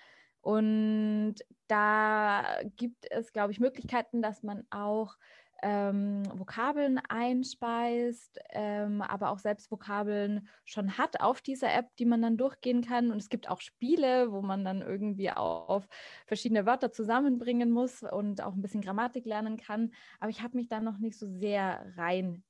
[0.42, 1.36] Und
[1.68, 5.16] da gibt es, glaube ich, Möglichkeiten, dass man auch
[5.62, 12.22] ähm, Vokabeln einspeist, ähm, aber auch selbst Vokabeln schon hat auf dieser App, die man
[12.22, 13.12] dann durchgehen kann.
[13.12, 15.88] Und es gibt auch Spiele, wo man dann irgendwie auf
[16.28, 19.92] verschiedene Wörter zusammenbringen muss und auch ein bisschen Grammatik lernen kann.
[20.20, 22.44] Aber ich habe mich da noch nicht so sehr rein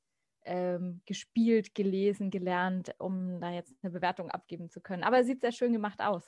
[0.46, 5.04] ähm, gespielt, gelesen, gelernt, um da jetzt eine Bewertung abgeben zu können.
[5.04, 6.28] Aber es sieht sehr schön gemacht aus.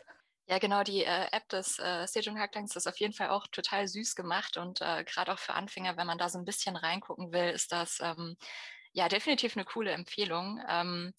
[0.51, 3.87] Ja, genau, die äh, App des äh, Sejong Hacktanks ist auf jeden Fall auch total
[3.87, 7.31] süß gemacht und äh, gerade auch für Anfänger, wenn man da so ein bisschen reingucken
[7.31, 8.35] will, ist das ähm,
[8.91, 10.61] ja definitiv eine coole Empfehlung.
[10.67, 11.13] Ähm,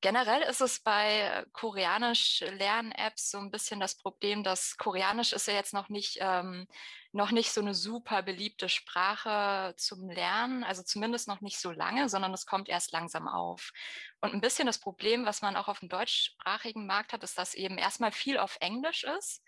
[0.00, 5.74] Generell ist es bei Koreanisch-Lern-Apps so ein bisschen das Problem, dass Koreanisch ist ja jetzt
[5.74, 6.68] noch nicht, ähm,
[7.18, 12.08] noch nicht so eine super beliebte Sprache zum Lernen, also zumindest noch nicht so lange,
[12.08, 13.72] sondern es kommt erst langsam auf.
[14.20, 17.54] Und ein bisschen das Problem, was man auch auf dem deutschsprachigen Markt hat, ist, dass
[17.54, 19.42] eben erstmal viel auf Englisch ist.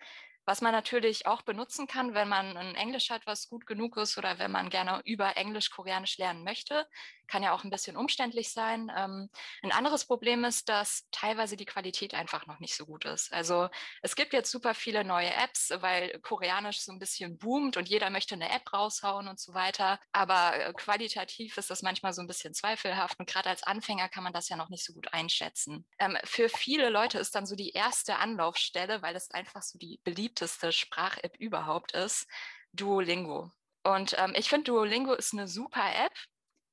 [0.47, 4.19] Was man natürlich auch benutzen kann, wenn man ein Englisch hat, was gut genug ist
[4.19, 6.89] oder wenn man gerne über Englisch Koreanisch lernen möchte,
[7.31, 8.91] kann ja auch ein bisschen umständlich sein.
[8.97, 9.31] Ähm,
[9.63, 13.33] ein anderes Problem ist, dass teilweise die Qualität einfach noch nicht so gut ist.
[13.33, 13.69] Also
[14.03, 18.11] es gibt jetzt super viele neue Apps, weil Koreanisch so ein bisschen boomt und jeder
[18.11, 20.01] möchte eine App raushauen und so weiter.
[20.13, 24.25] Aber äh, qualitativ ist das manchmal so ein bisschen zweifelhaft und gerade als Anfänger kann
[24.25, 25.87] man das ja noch nicht so gut einschätzen.
[26.01, 30.01] Ähm, für viele Leute ist dann so die erste Anlaufstelle, weil es einfach so die
[30.03, 32.27] beliebteste Sprach-App überhaupt ist,
[32.73, 33.53] Duolingo.
[33.85, 36.13] Und ähm, ich finde, Duolingo ist eine super App,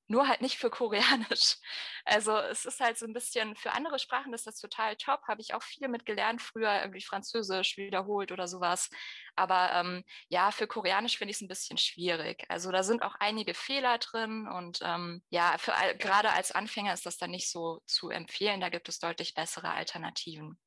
[0.08, 1.58] nur halt nicht für Koreanisch.
[2.10, 5.42] Also es ist halt so ein bisschen, für andere Sprachen ist das total top, habe
[5.42, 8.90] ich auch viel mitgelernt, früher irgendwie Französisch wiederholt oder sowas.
[9.36, 12.46] Aber ähm, ja, für Koreanisch finde ich es ein bisschen schwierig.
[12.48, 17.06] Also da sind auch einige Fehler drin und ähm, ja, für, gerade als Anfänger ist
[17.06, 18.62] das dann nicht so zu empfehlen.
[18.62, 20.58] Da gibt es deutlich bessere Alternativen.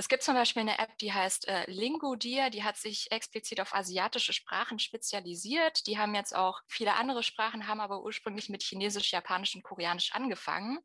[0.00, 3.74] Es gibt zum Beispiel eine App, die heißt äh, Lingodia, die hat sich explizit auf
[3.74, 5.86] asiatische Sprachen spezialisiert.
[5.86, 10.14] Die haben jetzt auch viele andere Sprachen, haben aber ursprünglich mit Chinesisch, Japanisch und Koreanisch
[10.14, 10.78] angefangen.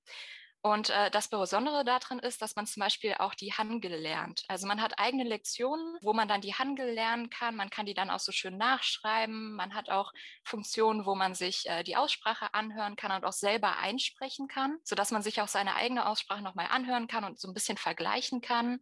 [0.65, 4.45] Und äh, das Besondere darin ist, dass man zum Beispiel auch die Hangul lernt.
[4.47, 7.55] Also man hat eigene Lektionen, wo man dann die Hangul lernen kann.
[7.55, 9.53] Man kann die dann auch so schön nachschreiben.
[9.53, 10.11] Man hat auch
[10.43, 15.11] Funktionen, wo man sich äh, die Aussprache anhören kann und auch selber einsprechen kann, sodass
[15.11, 18.79] man sich auch seine eigene Aussprache nochmal anhören kann und so ein bisschen vergleichen kann.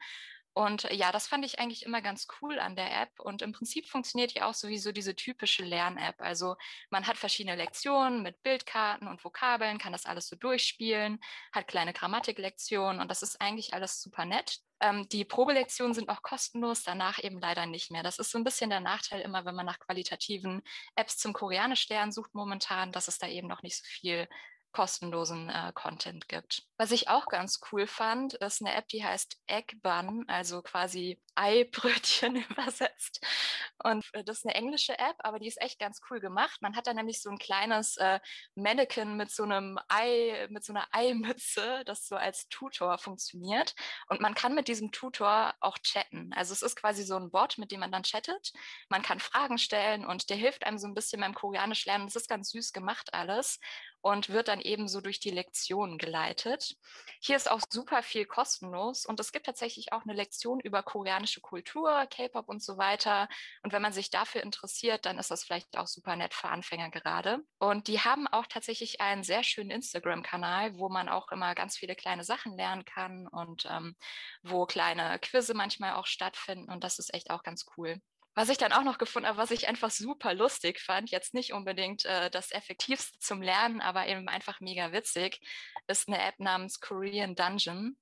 [0.53, 3.19] Und ja, das fand ich eigentlich immer ganz cool an der App.
[3.19, 6.15] Und im Prinzip funktioniert die auch sowieso diese typische Lern-App.
[6.19, 6.55] Also
[6.91, 11.19] man hat verschiedene Lektionen mit Bildkarten und Vokabeln, kann das alles so durchspielen,
[11.51, 14.59] hat kleine Grammatiklektionen und das ist eigentlich alles super nett.
[14.79, 18.03] Ähm, die Probelektionen sind auch kostenlos, danach eben leider nicht mehr.
[18.03, 20.61] Das ist so ein bisschen der Nachteil immer, wenn man nach qualitativen
[20.95, 24.27] Apps zum Koreanisch lernen sucht momentan, dass es da eben noch nicht so viel
[24.73, 26.63] kostenlosen äh, Content gibt.
[26.77, 31.21] Was ich auch ganz cool fand, ist eine App, die heißt Egg Bun, also quasi
[31.35, 33.25] Eibrötchen übersetzt.
[33.83, 36.61] Und äh, das ist eine englische App, aber die ist echt ganz cool gemacht.
[36.61, 38.19] Man hat da nämlich so ein kleines äh,
[38.55, 43.75] Mannequin mit so einem Ei, mit so einer Eimütze, das so als Tutor funktioniert.
[44.07, 46.33] Und man kann mit diesem Tutor auch chatten.
[46.33, 48.51] Also es ist quasi so ein Bot, mit dem man dann chattet.
[48.89, 52.07] Man kann Fragen stellen und der hilft einem so ein bisschen beim Koreanisch lernen.
[52.07, 53.59] Das ist ganz süß gemacht alles
[54.03, 56.75] und wird dann eben so durch die Lektionen geleitet.
[57.21, 61.39] Hier ist auch super viel kostenlos und es gibt tatsächlich auch eine Lektion über koreanische
[61.39, 63.29] Kultur, K-Pop und so weiter.
[63.63, 66.89] Und wenn man sich dafür interessiert, dann ist das vielleicht auch super nett für Anfänger
[66.89, 67.39] gerade.
[67.59, 71.95] Und die haben auch tatsächlich einen sehr schönen Instagram-Kanal, wo man auch immer ganz viele
[71.95, 73.95] kleine Sachen lernen kann und ähm,
[74.41, 76.69] wo kleine Quizze manchmal auch stattfinden.
[76.69, 78.01] Und das ist echt auch ganz cool.
[78.35, 81.53] Was ich dann auch noch gefunden habe, was ich einfach super lustig fand, jetzt nicht
[81.53, 85.39] unbedingt äh, das Effektivste zum Lernen, aber eben einfach mega witzig,
[85.87, 87.95] ist eine App namens Korean Dungeon.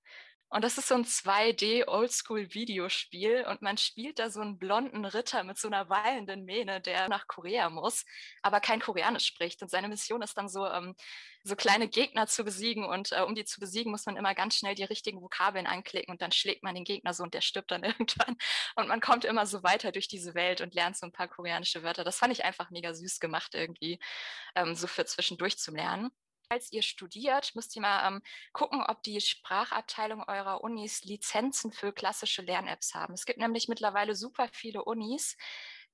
[0.51, 5.57] Und das ist so ein 2D-Oldschool-Videospiel und man spielt da so einen blonden Ritter mit
[5.57, 8.03] so einer wallenden Mähne, der nach Korea muss,
[8.41, 9.61] aber kein Koreanisch spricht.
[9.61, 10.93] Und seine Mission ist dann so, ähm,
[11.43, 12.83] so kleine Gegner zu besiegen.
[12.83, 16.11] Und äh, um die zu besiegen, muss man immer ganz schnell die richtigen Vokabeln anklicken
[16.11, 18.35] und dann schlägt man den Gegner so und der stirbt dann irgendwann.
[18.75, 21.81] Und man kommt immer so weiter durch diese Welt und lernt so ein paar koreanische
[21.83, 22.03] Wörter.
[22.03, 23.99] Das fand ich einfach mega süß gemacht irgendwie,
[24.55, 26.11] ähm, so für zwischendurch zu lernen
[26.51, 31.93] als ihr studiert, müsst ihr mal ähm, gucken, ob die Sprachabteilung eurer Unis Lizenzen für
[31.93, 33.13] klassische Lern-Apps haben.
[33.13, 35.37] Es gibt nämlich mittlerweile super viele Unis,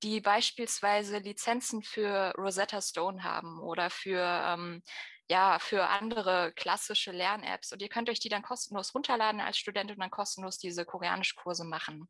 [0.04, 4.84] die beispielsweise Lizenzen für Rosetta Stone haben oder für ähm,
[5.30, 7.74] ja, für andere klassische Lern-Apps.
[7.74, 11.66] Und ihr könnt euch die dann kostenlos runterladen als Student und dann kostenlos diese Koreanisch-Kurse
[11.66, 12.08] machen.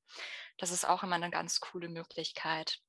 [0.57, 2.79] Das ist auch immer eine ganz coole Möglichkeit.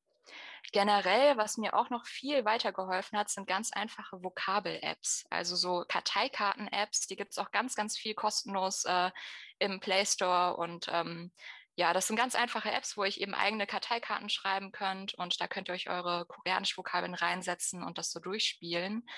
[0.73, 5.27] Generell, was mir auch noch viel weitergeholfen hat, sind ganz einfache Vokabel-Apps.
[5.31, 9.11] Also so Karteikarten-Apps, die gibt es auch ganz, ganz viel kostenlos äh,
[9.59, 10.57] im Play Store.
[10.57, 11.33] Und ähm,
[11.77, 15.47] ja, das sind ganz einfache Apps, wo ihr eben eigene Karteikarten schreiben könnt und da
[15.47, 19.09] könnt ihr euch eure koreanischen Vokabeln reinsetzen und das so durchspielen.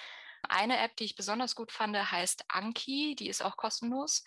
[0.42, 4.24] Eine App, die ich besonders gut fand, heißt Anki, die ist auch kostenlos.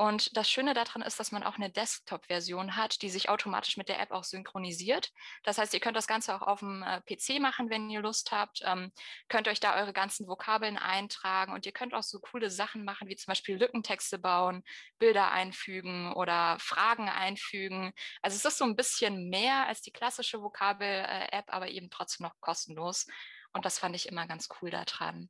[0.00, 3.88] Und das Schöne daran ist, dass man auch eine Desktop-Version hat, die sich automatisch mit
[3.88, 5.10] der App auch synchronisiert.
[5.42, 8.30] Das heißt, ihr könnt das Ganze auch auf dem äh, PC machen, wenn ihr Lust
[8.30, 8.62] habt.
[8.64, 8.92] Ähm,
[9.28, 13.08] könnt euch da eure ganzen Vokabeln eintragen und ihr könnt auch so coole Sachen machen,
[13.08, 14.62] wie zum Beispiel Lückentexte bauen,
[15.00, 17.92] Bilder einfügen oder Fragen einfügen.
[18.22, 22.38] Also es ist so ein bisschen mehr als die klassische Vokabel-App, aber eben trotzdem noch
[22.38, 23.08] kostenlos.
[23.52, 25.28] Und das fand ich immer ganz cool daran.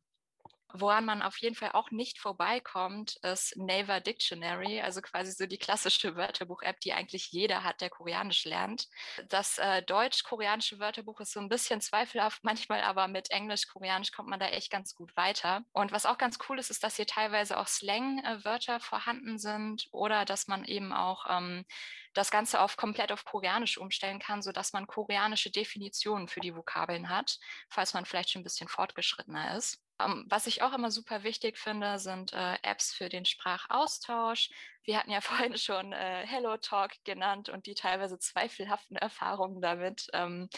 [0.74, 5.56] Woran man auf jeden Fall auch nicht vorbeikommt, ist Naver Dictionary, also quasi so die
[5.56, 8.86] klassische Wörterbuch-App, die eigentlich jeder hat, der Koreanisch lernt.
[9.28, 14.40] Das äh, deutsch-koreanische Wörterbuch ist so ein bisschen zweifelhaft, manchmal aber mit Englisch-Koreanisch kommt man
[14.40, 15.62] da echt ganz gut weiter.
[15.72, 20.26] Und was auch ganz cool ist, ist, dass hier teilweise auch Slang-Wörter vorhanden sind oder
[20.26, 21.64] dass man eben auch ähm,
[22.12, 27.08] das Ganze auf komplett auf Koreanisch umstellen kann, sodass man koreanische Definitionen für die Vokabeln
[27.08, 27.38] hat,
[27.70, 29.80] falls man vielleicht schon ein bisschen fortgeschrittener ist.
[30.00, 34.50] Um, ähm, was ich auch immer super wichtig finde, sind äh, Apps für den Sprachaustausch.
[34.84, 35.20] Wir hatten ja
[35.52, 40.06] vorhin schon äh, Hello Talk genannt und die teilweise zweifelhaften Erfahrungen damit.
[40.12, 40.48] Ähm,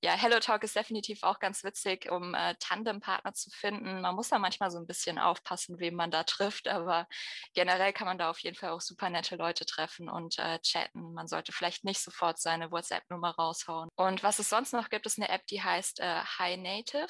[0.00, 4.00] ja, Hello Talk ist definitiv auch ganz witzig, um äh, Tandempartner zu finden.
[4.00, 7.06] Man muss da manchmal so ein bisschen aufpassen, wem man da trifft, aber
[7.54, 11.12] generell kann man da auf jeden Fall auch super nette Leute treffen und äh, chatten.
[11.14, 13.90] Man sollte vielleicht nicht sofort seine WhatsApp-Nummer raushauen.
[13.96, 17.08] Und was es sonst noch gibt, ist eine App, die heißt äh, High Native.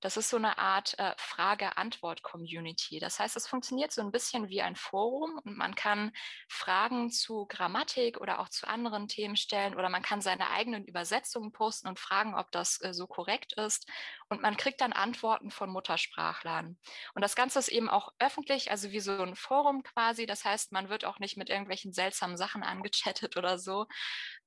[0.00, 2.98] Das ist so eine Art äh, Frage-Antwort-Community.
[2.98, 6.12] Das heißt, es funktioniert so ein bisschen wie ein Forum und man kann
[6.48, 11.52] Fragen zu Grammatik oder auch zu anderen Themen stellen oder man kann seine eigenen Übersetzungen
[11.52, 13.88] posten und fragen, ob das äh, so korrekt ist.
[14.28, 16.78] Und man kriegt dann Antworten von Muttersprachlern.
[17.14, 20.26] Und das Ganze ist eben auch öffentlich, also wie so ein Forum quasi.
[20.26, 23.86] Das heißt, man wird auch nicht mit irgendwelchen seltsamen Sachen angechattet oder so,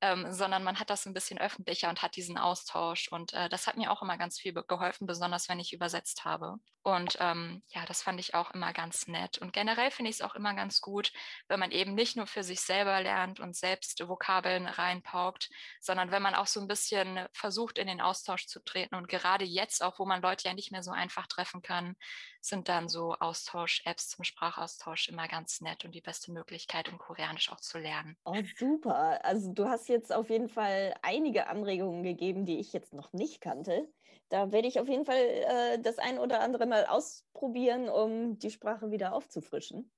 [0.02, 3.12] ähm, sondern man hat das ein bisschen öffentlicher und hat diesen Austausch.
[3.12, 6.58] Und äh, das hat mir auch immer ganz viel geholfen, besonders wenn ich übersetzt habe.
[6.84, 9.39] Und ähm, ja, das fand ich auch immer ganz nett.
[9.39, 11.12] Und generell finde ich es auch immer ganz gut,
[11.50, 15.50] wenn man eben nicht nur für sich selber lernt und selbst Vokabeln reinpaukt,
[15.82, 18.96] sondern wenn man auch so ein bisschen versucht, in den Austausch zu treten.
[18.96, 21.98] Und gerade jetzt auch, wo man Leute ja nicht mehr so einfach treffen kann,
[22.40, 27.52] sind dann so Austausch-Apps zum Sprachaustausch immer ganz nett und die beste Möglichkeit, um Koreanisch
[27.52, 28.15] auch zu lernen.
[28.23, 29.25] Oh, super.
[29.25, 33.42] Also du hast jetzt auf jeden Fall einige Anregungen gegeben, die ich jetzt noch nicht
[33.42, 33.90] kannte.
[34.30, 38.52] Da werde ich auf jeden Fall äh, das ein oder andere mal ausprobieren, um die
[38.52, 39.92] Sprache wieder aufzufrischen.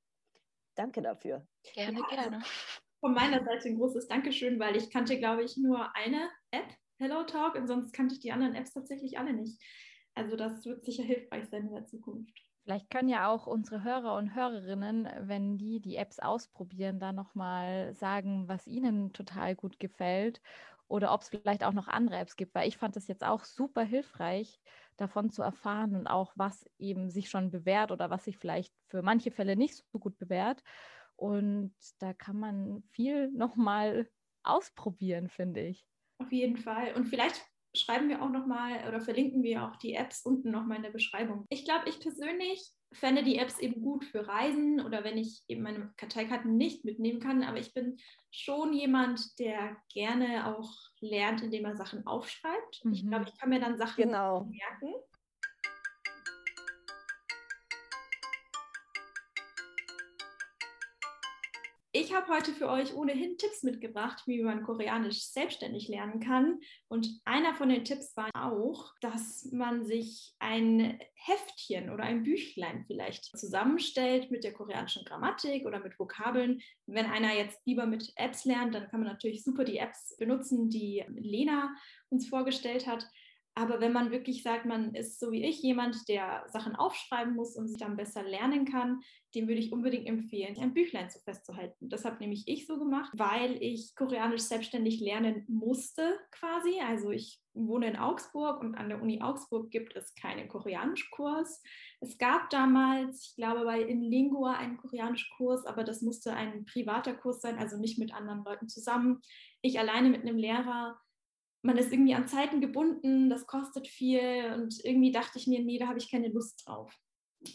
[0.75, 1.45] Danke dafür.
[1.73, 2.39] Gerne, gerne.
[2.99, 6.67] Von meiner Seite ein großes Dankeschön, weil ich kannte, glaube ich, nur eine App,
[6.99, 9.61] Hello Talk, und sonst kannte ich die anderen Apps tatsächlich alle nicht.
[10.15, 12.37] Also das wird sicher hilfreich sein in der Zukunft.
[12.63, 17.93] Vielleicht können ja auch unsere Hörer und Hörerinnen, wenn die die Apps ausprobieren, da nochmal
[17.93, 20.41] sagen, was ihnen total gut gefällt
[20.89, 23.45] oder ob es vielleicht auch noch andere Apps gibt, weil ich fand es jetzt auch
[23.45, 24.59] super hilfreich,
[24.97, 29.01] davon zu erfahren und auch, was eben sich schon bewährt oder was sich vielleicht für
[29.01, 30.61] manche Fälle nicht so gut bewährt.
[31.15, 34.09] Und da kann man viel nochmal
[34.43, 35.85] ausprobieren, finde ich.
[36.17, 36.93] Auf jeden Fall.
[36.95, 40.83] Und vielleicht schreiben wir auch nochmal oder verlinken wir auch die Apps unten nochmal in
[40.83, 41.45] der Beschreibung.
[41.49, 45.61] Ich glaube, ich persönlich fände die Apps eben gut für Reisen oder wenn ich eben
[45.61, 47.43] meine Karteikarten nicht mitnehmen kann.
[47.43, 47.97] Aber ich bin
[48.31, 52.83] schon jemand, der gerne auch lernt, indem er Sachen aufschreibt.
[52.83, 52.93] Mhm.
[52.93, 54.45] Ich glaube, ich kann mir dann Sachen genau.
[54.45, 54.95] merken.
[62.01, 66.61] Ich habe heute für euch ohnehin Tipps mitgebracht, wie man Koreanisch selbstständig lernen kann.
[66.87, 72.85] Und einer von den Tipps war auch, dass man sich ein Heftchen oder ein Büchlein
[72.87, 76.61] vielleicht zusammenstellt mit der koreanischen Grammatik oder mit Vokabeln.
[76.85, 80.69] Wenn einer jetzt lieber mit Apps lernt, dann kann man natürlich super die Apps benutzen,
[80.69, 81.75] die Lena
[82.07, 83.09] uns vorgestellt hat.
[83.59, 87.57] Aber wenn man wirklich sagt, man ist so wie ich jemand, der Sachen aufschreiben muss
[87.57, 89.01] und sich dann besser lernen kann,
[89.35, 91.89] dem würde ich unbedingt empfehlen, ein Büchlein zu festzuhalten.
[91.89, 96.79] Das habe nämlich ich so gemacht, weil ich Koreanisch selbstständig lernen musste quasi.
[96.79, 101.61] Also ich wohne in Augsburg und an der Uni Augsburg gibt es keinen Koreanischkurs.
[101.99, 107.41] Es gab damals, ich glaube, bei Inlingua einen Koreanischkurs, aber das musste ein privater Kurs
[107.41, 109.19] sein, also nicht mit anderen Leuten zusammen.
[109.61, 110.97] Ich alleine mit einem Lehrer
[111.61, 115.77] man ist irgendwie an Zeiten gebunden, das kostet viel und irgendwie dachte ich mir, nee,
[115.77, 116.93] da habe ich keine Lust drauf.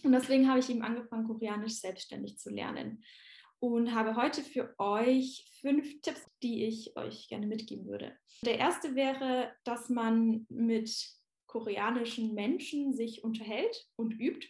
[0.03, 3.05] Und deswegen habe ich eben angefangen, Koreanisch selbstständig zu lernen
[3.59, 8.17] und habe heute für euch fünf Tipps, die ich euch gerne mitgeben würde.
[8.43, 10.91] Der erste wäre, dass man mit
[11.47, 14.49] koreanischen Menschen sich unterhält und übt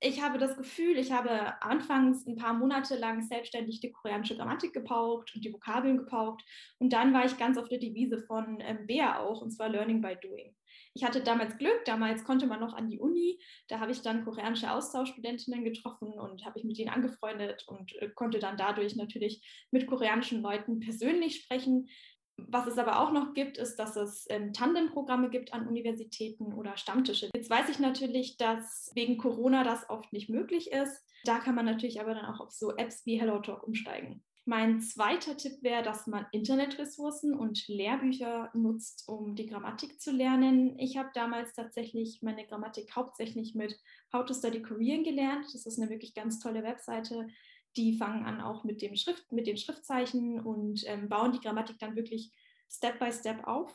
[0.00, 4.72] ich habe das Gefühl, ich habe anfangs ein paar Monate lang selbstständig die koreanische Grammatik
[4.72, 6.44] gepaukt und die Vokabeln gepaukt.
[6.78, 10.00] Und dann war ich ganz auf der Devise von ähm, Bea auch, und zwar Learning
[10.00, 10.54] by Doing.
[10.94, 13.40] Ich hatte damals Glück, damals konnte man noch an die Uni.
[13.68, 18.08] Da habe ich dann koreanische Austauschstudentinnen getroffen und habe ich mit ihnen angefreundet und äh,
[18.10, 19.42] konnte dann dadurch natürlich
[19.72, 21.88] mit koreanischen Leuten persönlich sprechen.
[22.46, 26.76] Was es aber auch noch gibt, ist, dass es ähm, Tandemprogramme gibt an Universitäten oder
[26.76, 27.30] Stammtische.
[27.34, 31.04] Jetzt weiß ich natürlich, dass wegen Corona das oft nicht möglich ist.
[31.24, 34.22] Da kann man natürlich aber dann auch auf so Apps wie HelloTalk umsteigen.
[34.48, 40.78] Mein zweiter Tipp wäre, dass man Internetressourcen und Lehrbücher nutzt, um die Grammatik zu lernen.
[40.78, 43.78] Ich habe damals tatsächlich meine Grammatik hauptsächlich mit
[44.10, 45.44] How to Study Korean gelernt.
[45.52, 47.28] Das ist eine wirklich ganz tolle Webseite,
[47.78, 51.78] die fangen an auch mit, dem Schrift, mit den Schriftzeichen und ähm, bauen die Grammatik
[51.78, 52.32] dann wirklich
[52.68, 53.72] Step by Step auf.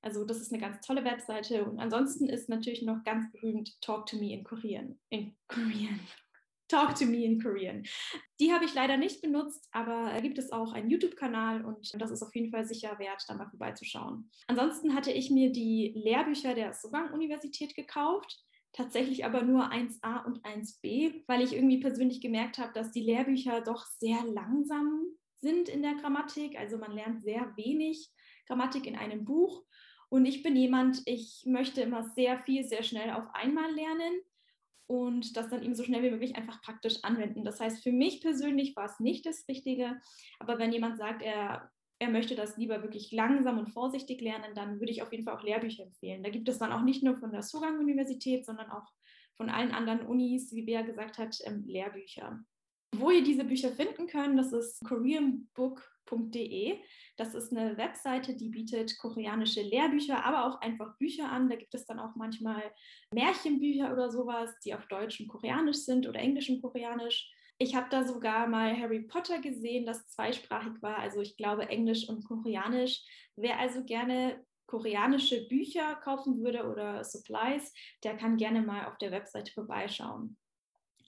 [0.00, 1.64] Also das ist eine ganz tolle Webseite.
[1.64, 4.98] Und ansonsten ist natürlich noch ganz berühmt Talk to Me in Korean.
[5.10, 6.00] In Korean.
[6.68, 7.84] Talk to Me in Korean.
[8.40, 12.10] Die habe ich leider nicht benutzt, aber da gibt es auch einen YouTube-Kanal und das
[12.10, 14.28] ist auf jeden Fall sicher wert, da mal vorbeizuschauen.
[14.48, 18.45] Ansonsten hatte ich mir die Lehrbücher der Sogang-Universität gekauft
[18.76, 23.62] tatsächlich aber nur 1a und 1b, weil ich irgendwie persönlich gemerkt habe, dass die Lehrbücher
[23.62, 25.06] doch sehr langsam
[25.40, 26.58] sind in der Grammatik.
[26.58, 28.10] Also man lernt sehr wenig
[28.46, 29.64] Grammatik in einem Buch.
[30.08, 34.20] Und ich bin jemand, ich möchte immer sehr viel, sehr schnell auf einmal lernen
[34.86, 37.44] und das dann eben so schnell wie möglich einfach praktisch anwenden.
[37.44, 40.00] Das heißt, für mich persönlich war es nicht das Richtige.
[40.38, 44.80] Aber wenn jemand sagt, er er möchte das lieber wirklich langsam und vorsichtig lernen, dann
[44.80, 46.22] würde ich auf jeden Fall auch Lehrbücher empfehlen.
[46.22, 48.86] Da gibt es dann auch nicht nur von der Sogang-Universität, sondern auch
[49.36, 52.40] von allen anderen Unis, wie Bea gesagt hat, ähm, Lehrbücher.
[52.94, 56.78] Wo ihr diese Bücher finden könnt, das ist koreanbook.de.
[57.16, 61.48] Das ist eine Webseite, die bietet koreanische Lehrbücher, aber auch einfach Bücher an.
[61.48, 62.62] Da gibt es dann auch manchmal
[63.12, 67.30] Märchenbücher oder sowas, die auf Deutsch und Koreanisch sind oder Englisch und Koreanisch.
[67.58, 72.08] Ich habe da sogar mal Harry Potter gesehen, das zweisprachig war, also ich glaube Englisch
[72.08, 73.02] und Koreanisch.
[73.36, 79.10] Wer also gerne koreanische Bücher kaufen würde oder Supplies, der kann gerne mal auf der
[79.10, 80.36] Webseite vorbeischauen.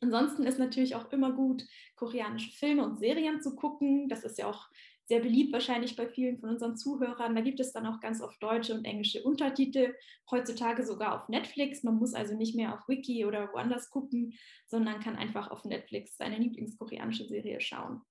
[0.01, 1.65] Ansonsten ist natürlich auch immer gut,
[1.97, 4.09] koreanische Filme und Serien zu gucken.
[4.09, 4.69] Das ist ja auch
[5.09, 7.35] sehr beliebt wahrscheinlich bei vielen von unseren Zuhörern.
[7.35, 9.95] Da gibt es dann auch ganz oft deutsche und englische Untertitel,
[10.31, 11.83] heutzutage sogar auf Netflix.
[11.83, 14.35] Man muss also nicht mehr auf Wiki oder woanders gucken,
[14.67, 18.03] sondern kann einfach auf Netflix seine Lieblingskoreanische Serie schauen.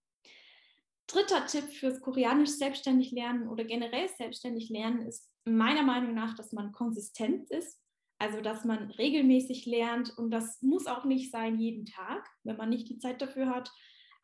[1.06, 6.52] Dritter Tipp fürs Koreanisch selbstständig lernen oder generell selbstständig lernen ist meiner Meinung nach, dass
[6.52, 7.80] man konsistent ist.
[8.20, 12.70] Also, dass man regelmäßig lernt und das muss auch nicht sein jeden Tag, wenn man
[12.70, 13.72] nicht die Zeit dafür hat.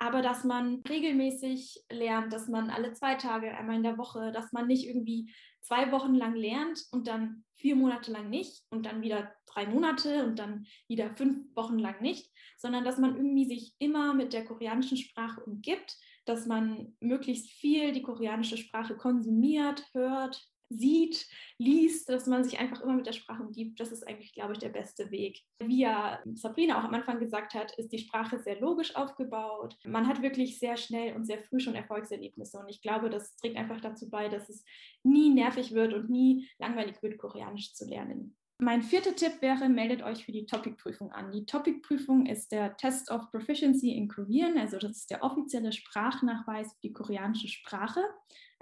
[0.03, 4.51] Aber dass man regelmäßig lernt, dass man alle zwei Tage, einmal in der Woche, dass
[4.51, 9.01] man nicht irgendwie zwei Wochen lang lernt und dann vier Monate lang nicht und dann
[9.01, 13.75] wieder drei Monate und dann wieder fünf Wochen lang nicht, sondern dass man irgendwie sich
[13.79, 15.95] immer mit der koreanischen Sprache umgibt,
[16.25, 20.45] dass man möglichst viel die koreanische Sprache konsumiert, hört,
[20.77, 23.79] sieht, liest, dass man sich einfach immer mit der Sprache umgibt.
[23.79, 25.41] Das ist eigentlich, glaube ich, der beste Weg.
[25.59, 29.77] Wie ja Sabrina auch am Anfang gesagt hat, ist die Sprache sehr logisch aufgebaut.
[29.85, 32.57] Man hat wirklich sehr schnell und sehr früh schon Erfolgserlebnisse.
[32.59, 34.63] Und ich glaube, das trägt einfach dazu bei, dass es
[35.03, 38.35] nie nervig wird und nie langweilig wird, Koreanisch zu lernen.
[38.59, 41.31] Mein vierter Tipp wäre, meldet euch für die Topic-Prüfung an.
[41.31, 46.71] Die Topic-Prüfung ist der Test of Proficiency in Korean, also das ist der offizielle Sprachnachweis
[46.73, 48.01] für die koreanische Sprache,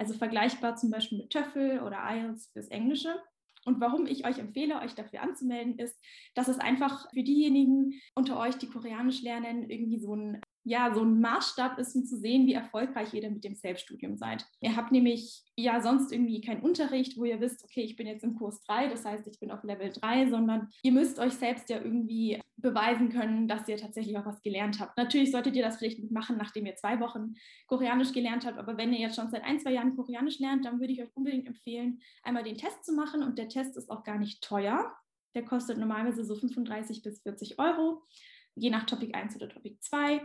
[0.02, 3.22] also vergleichbar zum Beispiel mit TOEFL oder IELTS fürs Englische.
[3.66, 5.95] Und warum ich euch empfehle, euch dafür anzumelden, ist,
[6.34, 11.01] dass es einfach für diejenigen unter euch, die Koreanisch lernen, irgendwie so ein ja, so
[11.01, 14.45] ein Maßstab ist, um zu sehen, wie erfolgreich ihr denn mit dem Selbststudium seid.
[14.59, 18.24] Ihr habt nämlich ja sonst irgendwie keinen Unterricht, wo ihr wisst, okay, ich bin jetzt
[18.24, 21.70] im Kurs 3, das heißt, ich bin auf Level 3, sondern ihr müsst euch selbst
[21.70, 24.95] ja irgendwie beweisen können, dass ihr tatsächlich auch was gelernt habt.
[24.97, 27.34] Natürlich solltet ihr das vielleicht nicht machen, nachdem ihr zwei Wochen
[27.68, 30.80] Koreanisch gelernt habt, aber wenn ihr jetzt schon seit ein, zwei Jahren Koreanisch lernt, dann
[30.80, 34.03] würde ich euch unbedingt empfehlen, einmal den Test zu machen und der Test ist auch
[34.03, 34.95] gar nicht teuer.
[35.34, 38.03] Der kostet normalerweise so 35 bis 40 Euro,
[38.55, 40.22] je nach Topic 1 oder Topic 2.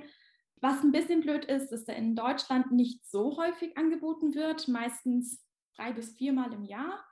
[0.61, 5.45] Was ein bisschen blöd ist, dass er in Deutschland nicht so häufig angeboten wird, meistens
[5.77, 7.05] drei bis viermal im Jahr.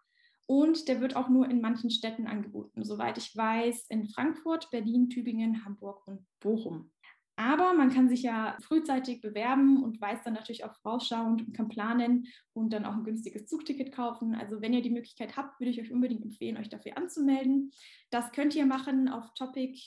[0.47, 5.09] Und der wird auch nur in manchen Städten angeboten, soweit ich weiß, in Frankfurt, Berlin,
[5.09, 6.91] Tübingen, Hamburg und Bochum.
[7.37, 11.69] Aber man kann sich ja frühzeitig bewerben und weiß dann natürlich auch vorausschauend und kann
[11.69, 14.37] planen und dann auch ein günstiges Zugticket kaufen.
[14.37, 17.73] Also wenn ihr die Möglichkeit habt, würde ich euch unbedingt empfehlen, euch dafür anzumelden.
[18.11, 19.81] Das könnt ihr machen auf Topic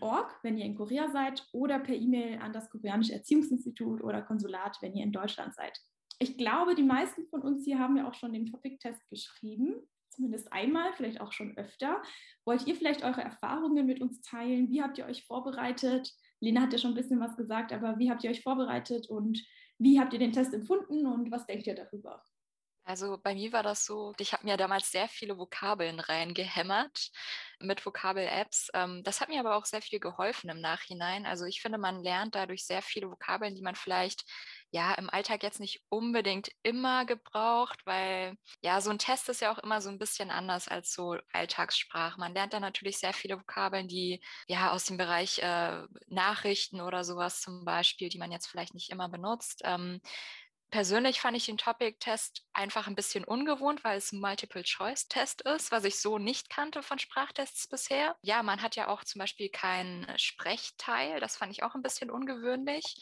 [0.00, 4.76] Org, wenn ihr in Korea seid, oder per E-Mail an das Koreanische Erziehungsinstitut oder Konsulat,
[4.80, 5.78] wenn ihr in Deutschland seid.
[6.18, 9.74] Ich glaube, die meisten von uns hier haben ja auch schon den Topic-Test geschrieben,
[10.10, 12.00] zumindest einmal, vielleicht auch schon öfter.
[12.44, 14.68] Wollt ihr vielleicht eure Erfahrungen mit uns teilen?
[14.68, 16.12] Wie habt ihr euch vorbereitet?
[16.40, 19.42] Lena hat ja schon ein bisschen was gesagt, aber wie habt ihr euch vorbereitet und
[19.78, 22.22] wie habt ihr den Test empfunden und was denkt ihr darüber?
[22.84, 27.10] Also bei mir war das so, ich habe mir damals sehr viele Vokabeln reingehämmert
[27.60, 28.70] mit Vokabel-Apps.
[28.74, 31.24] Ähm, das hat mir aber auch sehr viel geholfen im Nachhinein.
[31.24, 34.24] Also ich finde, man lernt dadurch sehr viele Vokabeln, die man vielleicht
[34.72, 39.52] ja im Alltag jetzt nicht unbedingt immer gebraucht, weil ja so ein Test ist ja
[39.52, 42.18] auch immer so ein bisschen anders als so Alltagssprache.
[42.18, 47.04] Man lernt da natürlich sehr viele Vokabeln, die ja aus dem Bereich äh, Nachrichten oder
[47.04, 49.60] sowas zum Beispiel, die man jetzt vielleicht nicht immer benutzt.
[49.64, 50.00] Ähm,
[50.72, 55.84] Persönlich fand ich den Topic-Test einfach ein bisschen ungewohnt, weil es ein Multiple-Choice-Test ist, was
[55.84, 58.16] ich so nicht kannte von Sprachtests bisher.
[58.22, 61.20] Ja, man hat ja auch zum Beispiel keinen Sprechteil.
[61.20, 62.96] Das fand ich auch ein bisschen ungewöhnlich.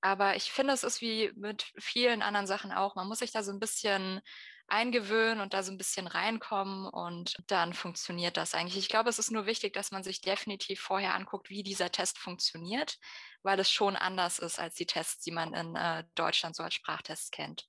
[0.00, 2.94] Aber ich finde, es ist wie mit vielen anderen Sachen auch.
[2.94, 4.22] Man muss sich da so ein bisschen
[4.70, 8.78] eingewöhnen und da so ein bisschen reinkommen und dann funktioniert das eigentlich.
[8.78, 12.18] Ich glaube, es ist nur wichtig, dass man sich definitiv vorher anguckt, wie dieser Test
[12.18, 12.98] funktioniert,
[13.42, 16.74] weil es schon anders ist als die Tests, die man in äh, Deutschland so als
[16.74, 17.68] Sprachtests kennt.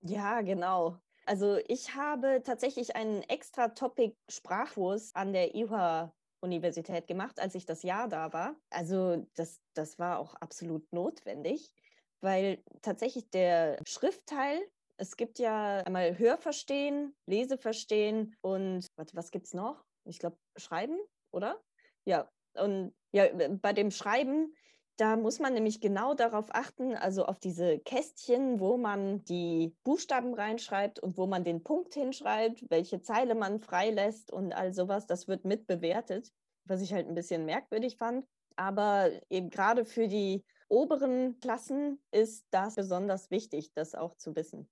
[0.00, 0.98] Ja, genau.
[1.26, 7.64] Also ich habe tatsächlich einen extra Topic Sprachkurs an der IHA Universität gemacht, als ich
[7.64, 8.56] das Jahr da war.
[8.70, 11.72] Also das, das war auch absolut notwendig,
[12.20, 14.60] weil tatsächlich der Schriftteil
[14.96, 19.84] es gibt ja einmal Hörverstehen, Leseverstehen und was, was gibt es noch?
[20.04, 20.98] Ich glaube, Schreiben,
[21.32, 21.60] oder?
[22.04, 23.26] Ja, und ja,
[23.60, 24.54] bei dem Schreiben,
[24.96, 30.34] da muss man nämlich genau darauf achten, also auf diese Kästchen, wo man die Buchstaben
[30.34, 35.06] reinschreibt und wo man den Punkt hinschreibt, welche Zeile man freilässt und all sowas.
[35.06, 36.30] Das wird mit bewertet,
[36.64, 38.24] was ich halt ein bisschen merkwürdig fand.
[38.56, 44.68] Aber eben gerade für die oberen Klassen ist das besonders wichtig, das auch zu wissen.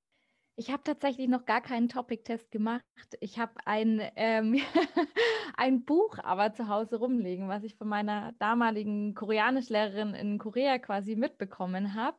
[0.56, 2.84] Ich habe tatsächlich noch gar keinen Topic-Test gemacht.
[3.20, 4.60] Ich habe ein, ähm,
[5.56, 11.16] ein Buch aber zu Hause rumliegen, was ich von meiner damaligen Koreanischlehrerin in Korea quasi
[11.16, 12.18] mitbekommen habe.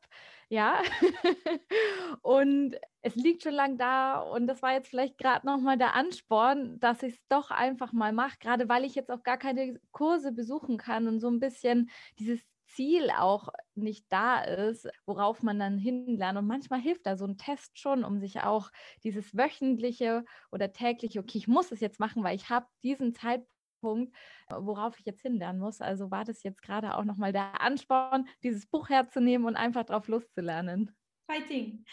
[0.50, 0.82] Ja.
[2.22, 6.80] und es liegt schon lang da und das war jetzt vielleicht gerade nochmal der Ansporn,
[6.80, 10.32] dass ich es doch einfach mal mache, gerade weil ich jetzt auch gar keine Kurse
[10.32, 15.78] besuchen kann und so ein bisschen dieses Ziel auch nicht da ist, worauf man dann
[15.78, 16.38] hinlernt.
[16.38, 18.72] Und manchmal hilft da so ein Test schon, um sich auch
[19.04, 24.16] dieses wöchentliche oder tägliche, okay, ich muss es jetzt machen, weil ich habe diesen Zeitpunkt,
[24.50, 25.82] worauf ich jetzt hinlernen muss.
[25.82, 30.08] Also war das jetzt gerade auch nochmal der Ansporn, dieses Buch herzunehmen und einfach drauf
[30.08, 30.96] loszulernen.
[31.26, 31.86] Fighting.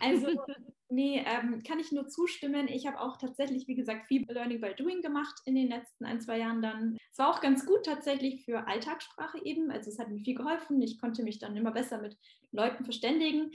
[0.00, 0.26] Also,
[0.88, 2.68] nee, ähm, kann ich nur zustimmen.
[2.68, 6.20] Ich habe auch tatsächlich, wie gesagt, viel Learning by Doing gemacht in den letzten ein,
[6.20, 6.96] zwei Jahren dann.
[7.10, 9.70] Es war auch ganz gut tatsächlich für Alltagssprache eben.
[9.70, 10.80] Also es hat mir viel geholfen.
[10.82, 12.16] Ich konnte mich dann immer besser mit
[12.52, 13.50] Leuten verständigen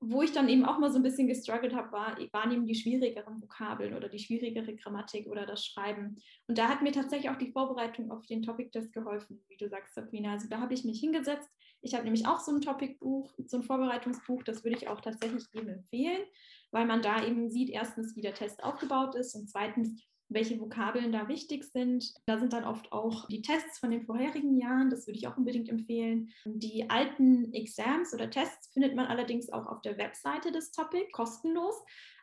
[0.00, 2.74] wo ich dann eben auch mal so ein bisschen gestruggelt habe, war, waren eben die
[2.74, 6.16] schwierigeren Vokabeln oder die schwierigere Grammatik oder das Schreiben.
[6.46, 9.94] Und da hat mir tatsächlich auch die Vorbereitung auf den Topic-Test geholfen, wie du sagst,
[9.94, 10.32] Sabrina.
[10.32, 11.48] Also da habe ich mich hingesetzt.
[11.82, 15.44] Ich habe nämlich auch so ein Topic-Buch, so ein Vorbereitungsbuch, das würde ich auch tatsächlich
[15.52, 16.22] jedem empfehlen,
[16.70, 21.12] weil man da eben sieht, erstens, wie der Test aufgebaut ist und zweitens, welche Vokabeln
[21.12, 22.14] da wichtig sind.
[22.24, 25.36] Da sind dann oft auch die Tests von den vorherigen Jahren, das würde ich auch
[25.36, 26.30] unbedingt empfehlen.
[26.44, 31.74] Die alten Exams oder Tests findet man allerdings auch auf der Webseite des Topic, kostenlos.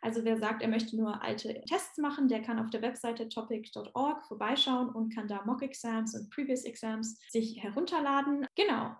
[0.01, 4.25] Also wer sagt, er möchte nur alte Tests machen, der kann auf der Webseite topic.org
[4.25, 8.47] vorbeischauen und kann da Mock-Exams und Previous Exams sich herunterladen.
[8.55, 8.95] Genau,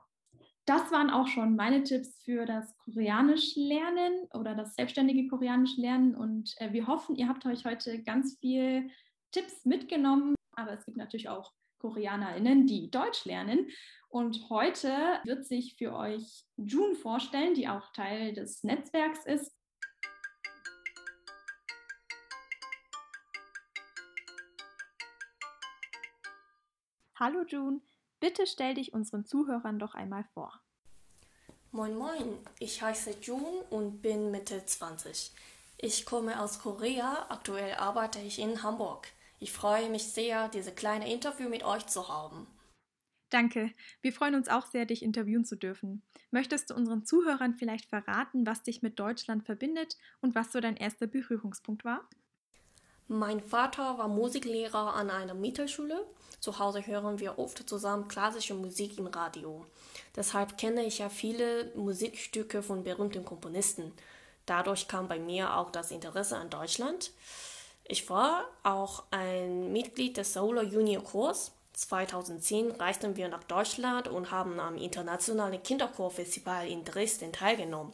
[0.67, 6.13] das waren auch schon meine Tipps für das Koreanisch lernen oder das selbstständige Koreanisch lernen.
[6.13, 8.89] Und äh, wir hoffen, ihr habt euch heute ganz viel
[9.31, 10.35] Tipps mitgenommen.
[10.57, 13.69] Aber es gibt natürlich auch KoreanerInnen, die Deutsch lernen.
[14.09, 14.89] Und heute
[15.23, 19.53] wird sich für euch June vorstellen, die auch Teil des Netzwerks ist.
[27.17, 27.79] Hallo June,
[28.19, 30.61] Bitte stell dich unseren Zuhörern doch einmal vor.
[31.71, 35.31] Moin Moin, ich heiße Jun und bin Mitte 20.
[35.77, 39.07] Ich komme aus Korea, aktuell arbeite ich in Hamburg.
[39.39, 42.47] Ich freue mich sehr, diese kleine Interview mit euch zu haben.
[43.29, 43.73] Danke.
[44.01, 46.01] Wir freuen uns auch sehr, dich interviewen zu dürfen.
[46.31, 50.77] Möchtest du unseren Zuhörern vielleicht verraten, was dich mit Deutschland verbindet und was so dein
[50.77, 52.09] erster Berührungspunkt war?
[53.09, 56.05] Mein Vater war Musiklehrer an einer Mittelschule.
[56.41, 59.65] Zu Hause hören wir oft zusammen klassische Musik im Radio.
[60.13, 63.93] Deshalb kenne ich ja viele Musikstücke von berühmten Komponisten.
[64.45, 67.11] Dadurch kam bei mir auch das Interesse an Deutschland.
[67.85, 71.53] Ich war auch ein Mitglied des Solar Junior Chors.
[71.71, 77.93] 2010 reisten wir nach Deutschland und haben am internationalen Kinderchorfestival in Dresden teilgenommen.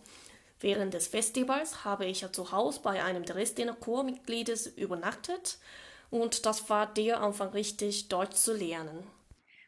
[0.63, 5.59] Während des Festivals habe ich ja zu Hause bei einem Dresdner Chormitgliedes übernachtet
[6.09, 9.03] und das war der Anfang richtig, Deutsch zu lernen.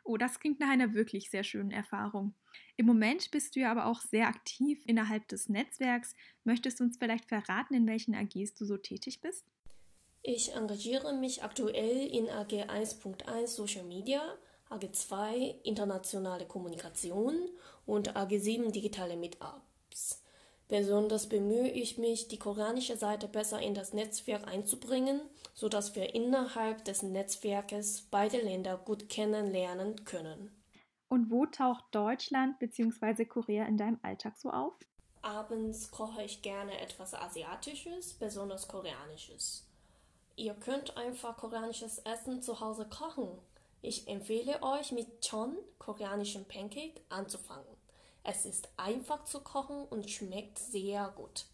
[0.06, 2.34] Oh, das klingt nach einer wirklich sehr schönen Erfahrung.
[2.78, 6.16] Im Moment bist du ja aber auch sehr aktiv innerhalb des Netzwerks.
[6.46, 9.44] Möchtest du uns vielleicht verraten, in welchen AGs du so tätig bist?
[10.22, 14.22] Ich engagiere mich aktuell in AG 1.1 Social Media,
[14.70, 17.36] AG 2 Internationale Kommunikation
[17.86, 20.25] und AG 7 Digitale Meetups.
[20.68, 25.22] Besonders bemühe ich mich, die koreanische Seite besser in das Netzwerk einzubringen,
[25.54, 30.52] so dass wir innerhalb des Netzwerkes beide Länder gut kennenlernen können.
[31.08, 33.26] Und wo taucht Deutschland bzw.
[33.26, 34.74] Korea in deinem Alltag so auf?
[35.22, 39.68] Abends koche ich gerne etwas Asiatisches, besonders Koreanisches.
[40.36, 43.30] Ihr könnt einfach koreanisches Essen zu Hause kochen.
[43.82, 47.75] Ich empfehle euch mit Chon, koreanischem Pancake, anzufangen.
[48.28, 51.46] Es ist einfach zu kochen und schmeckt sehr gut.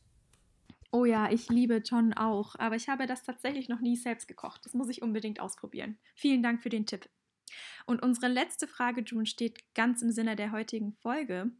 [0.93, 4.65] Oh ja, ich liebe John auch, aber ich habe das tatsächlich noch nie selbst gekocht.
[4.65, 5.97] Das muss ich unbedingt ausprobieren.
[6.15, 7.09] Vielen Dank für den Tipp.
[7.85, 11.51] Und unsere letzte Frage, June, steht ganz im Sinne der heutigen Folge.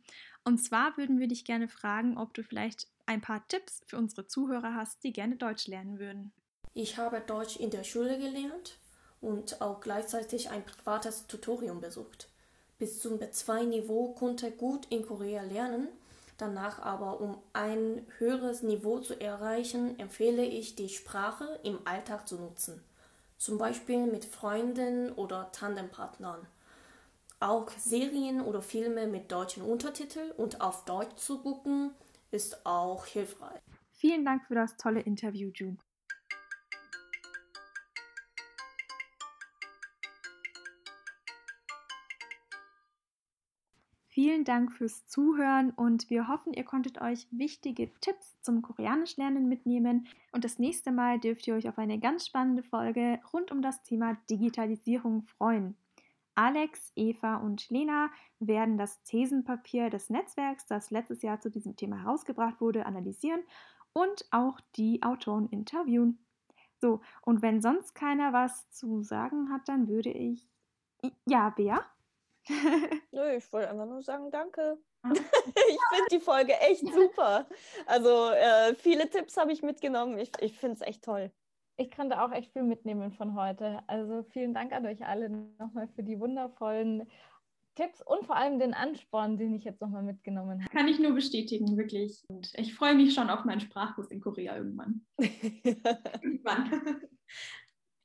[0.46, 4.28] Und zwar würden wir dich gerne fragen, ob du vielleicht ein paar Tipps für unsere
[4.28, 6.32] Zuhörer hast, die gerne Deutsch lernen würden.
[6.74, 8.80] Ich habe Deutsch in der Schule gelernt
[9.20, 12.31] und auch gleichzeitig ein privates Tutorium besucht
[12.82, 15.88] bis zum B2-Niveau konnte gut in Korea lernen.
[16.40, 22.38] Danach aber, um ein höheres Niveau zu erreichen, empfehle ich, die Sprache im Alltag zu
[22.40, 22.84] nutzen.
[23.38, 26.48] Zum Beispiel mit Freunden oder Tandempartnern.
[27.40, 31.92] Auch Serien oder Filme mit deutschen Untertiteln und auf Deutsch zu gucken,
[32.32, 33.62] ist auch hilfreich.
[33.92, 35.78] Vielen Dank für das tolle Interview, June.
[44.24, 49.50] Vielen Dank fürs Zuhören und wir hoffen, ihr konntet euch wichtige Tipps zum Koreanisch lernen
[49.50, 50.08] mitnehmen.
[50.32, 53.82] Und das nächste Mal dürft ihr euch auf eine ganz spannende Folge rund um das
[53.82, 55.76] Thema Digitalisierung freuen.
[56.36, 62.04] Alex, Eva und Lena werden das Thesenpapier des Netzwerks, das letztes Jahr zu diesem Thema
[62.04, 63.42] herausgebracht wurde, analysieren
[63.92, 66.20] und auch die Autoren interviewen.
[66.80, 70.48] So, und wenn sonst keiner was zu sagen hat, dann würde ich.
[71.26, 71.84] Ja, Bea?
[73.12, 74.78] Nö, ich wollte einfach nur sagen, danke.
[75.04, 75.12] Ah.
[75.14, 77.48] ich finde die Folge echt super.
[77.86, 80.18] Also äh, viele Tipps habe ich mitgenommen.
[80.18, 81.32] Ich, ich finde es echt toll.
[81.78, 83.82] Ich kann da auch echt viel mitnehmen von heute.
[83.88, 87.10] Also vielen Dank an euch alle nochmal für die wundervollen
[87.76, 90.70] Tipps und vor allem den Ansporn, den ich jetzt nochmal mitgenommen habe.
[90.72, 92.24] Kann ich nur bestätigen, wirklich.
[92.28, 95.06] Und ich freue mich schon auf meinen Sprachkurs in Korea irgendwann.
[95.18, 97.02] irgendwann.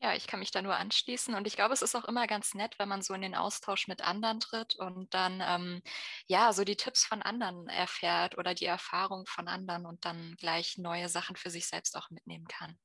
[0.00, 2.52] Ja, ich kann mich da nur anschließen und ich glaube, es ist auch immer ganz
[2.52, 5.82] nett, wenn man so in den Austausch mit anderen tritt und dann ähm,
[6.26, 10.76] ja so die Tipps von anderen erfährt oder die Erfahrung von anderen und dann gleich
[10.76, 12.78] neue Sachen für sich selbst auch mitnehmen kann.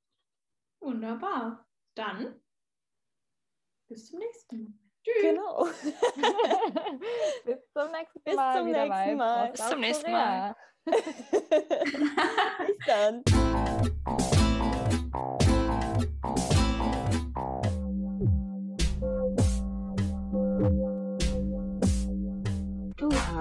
[0.80, 1.68] Wunderbar.
[1.96, 2.42] Dann
[3.90, 4.74] bis zum nächsten Mal.
[5.04, 5.22] Tschüss.
[5.22, 5.66] Genau.
[7.46, 8.58] Bis zum nächsten Bis Mal.
[8.58, 9.52] zum wieder nächsten Mal.
[9.52, 10.56] Bis zum nächsten Korea.
[10.86, 13.24] Bis dann.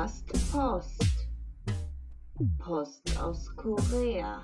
[0.01, 1.29] Podcast Post.
[2.59, 4.41] Post aus Korea.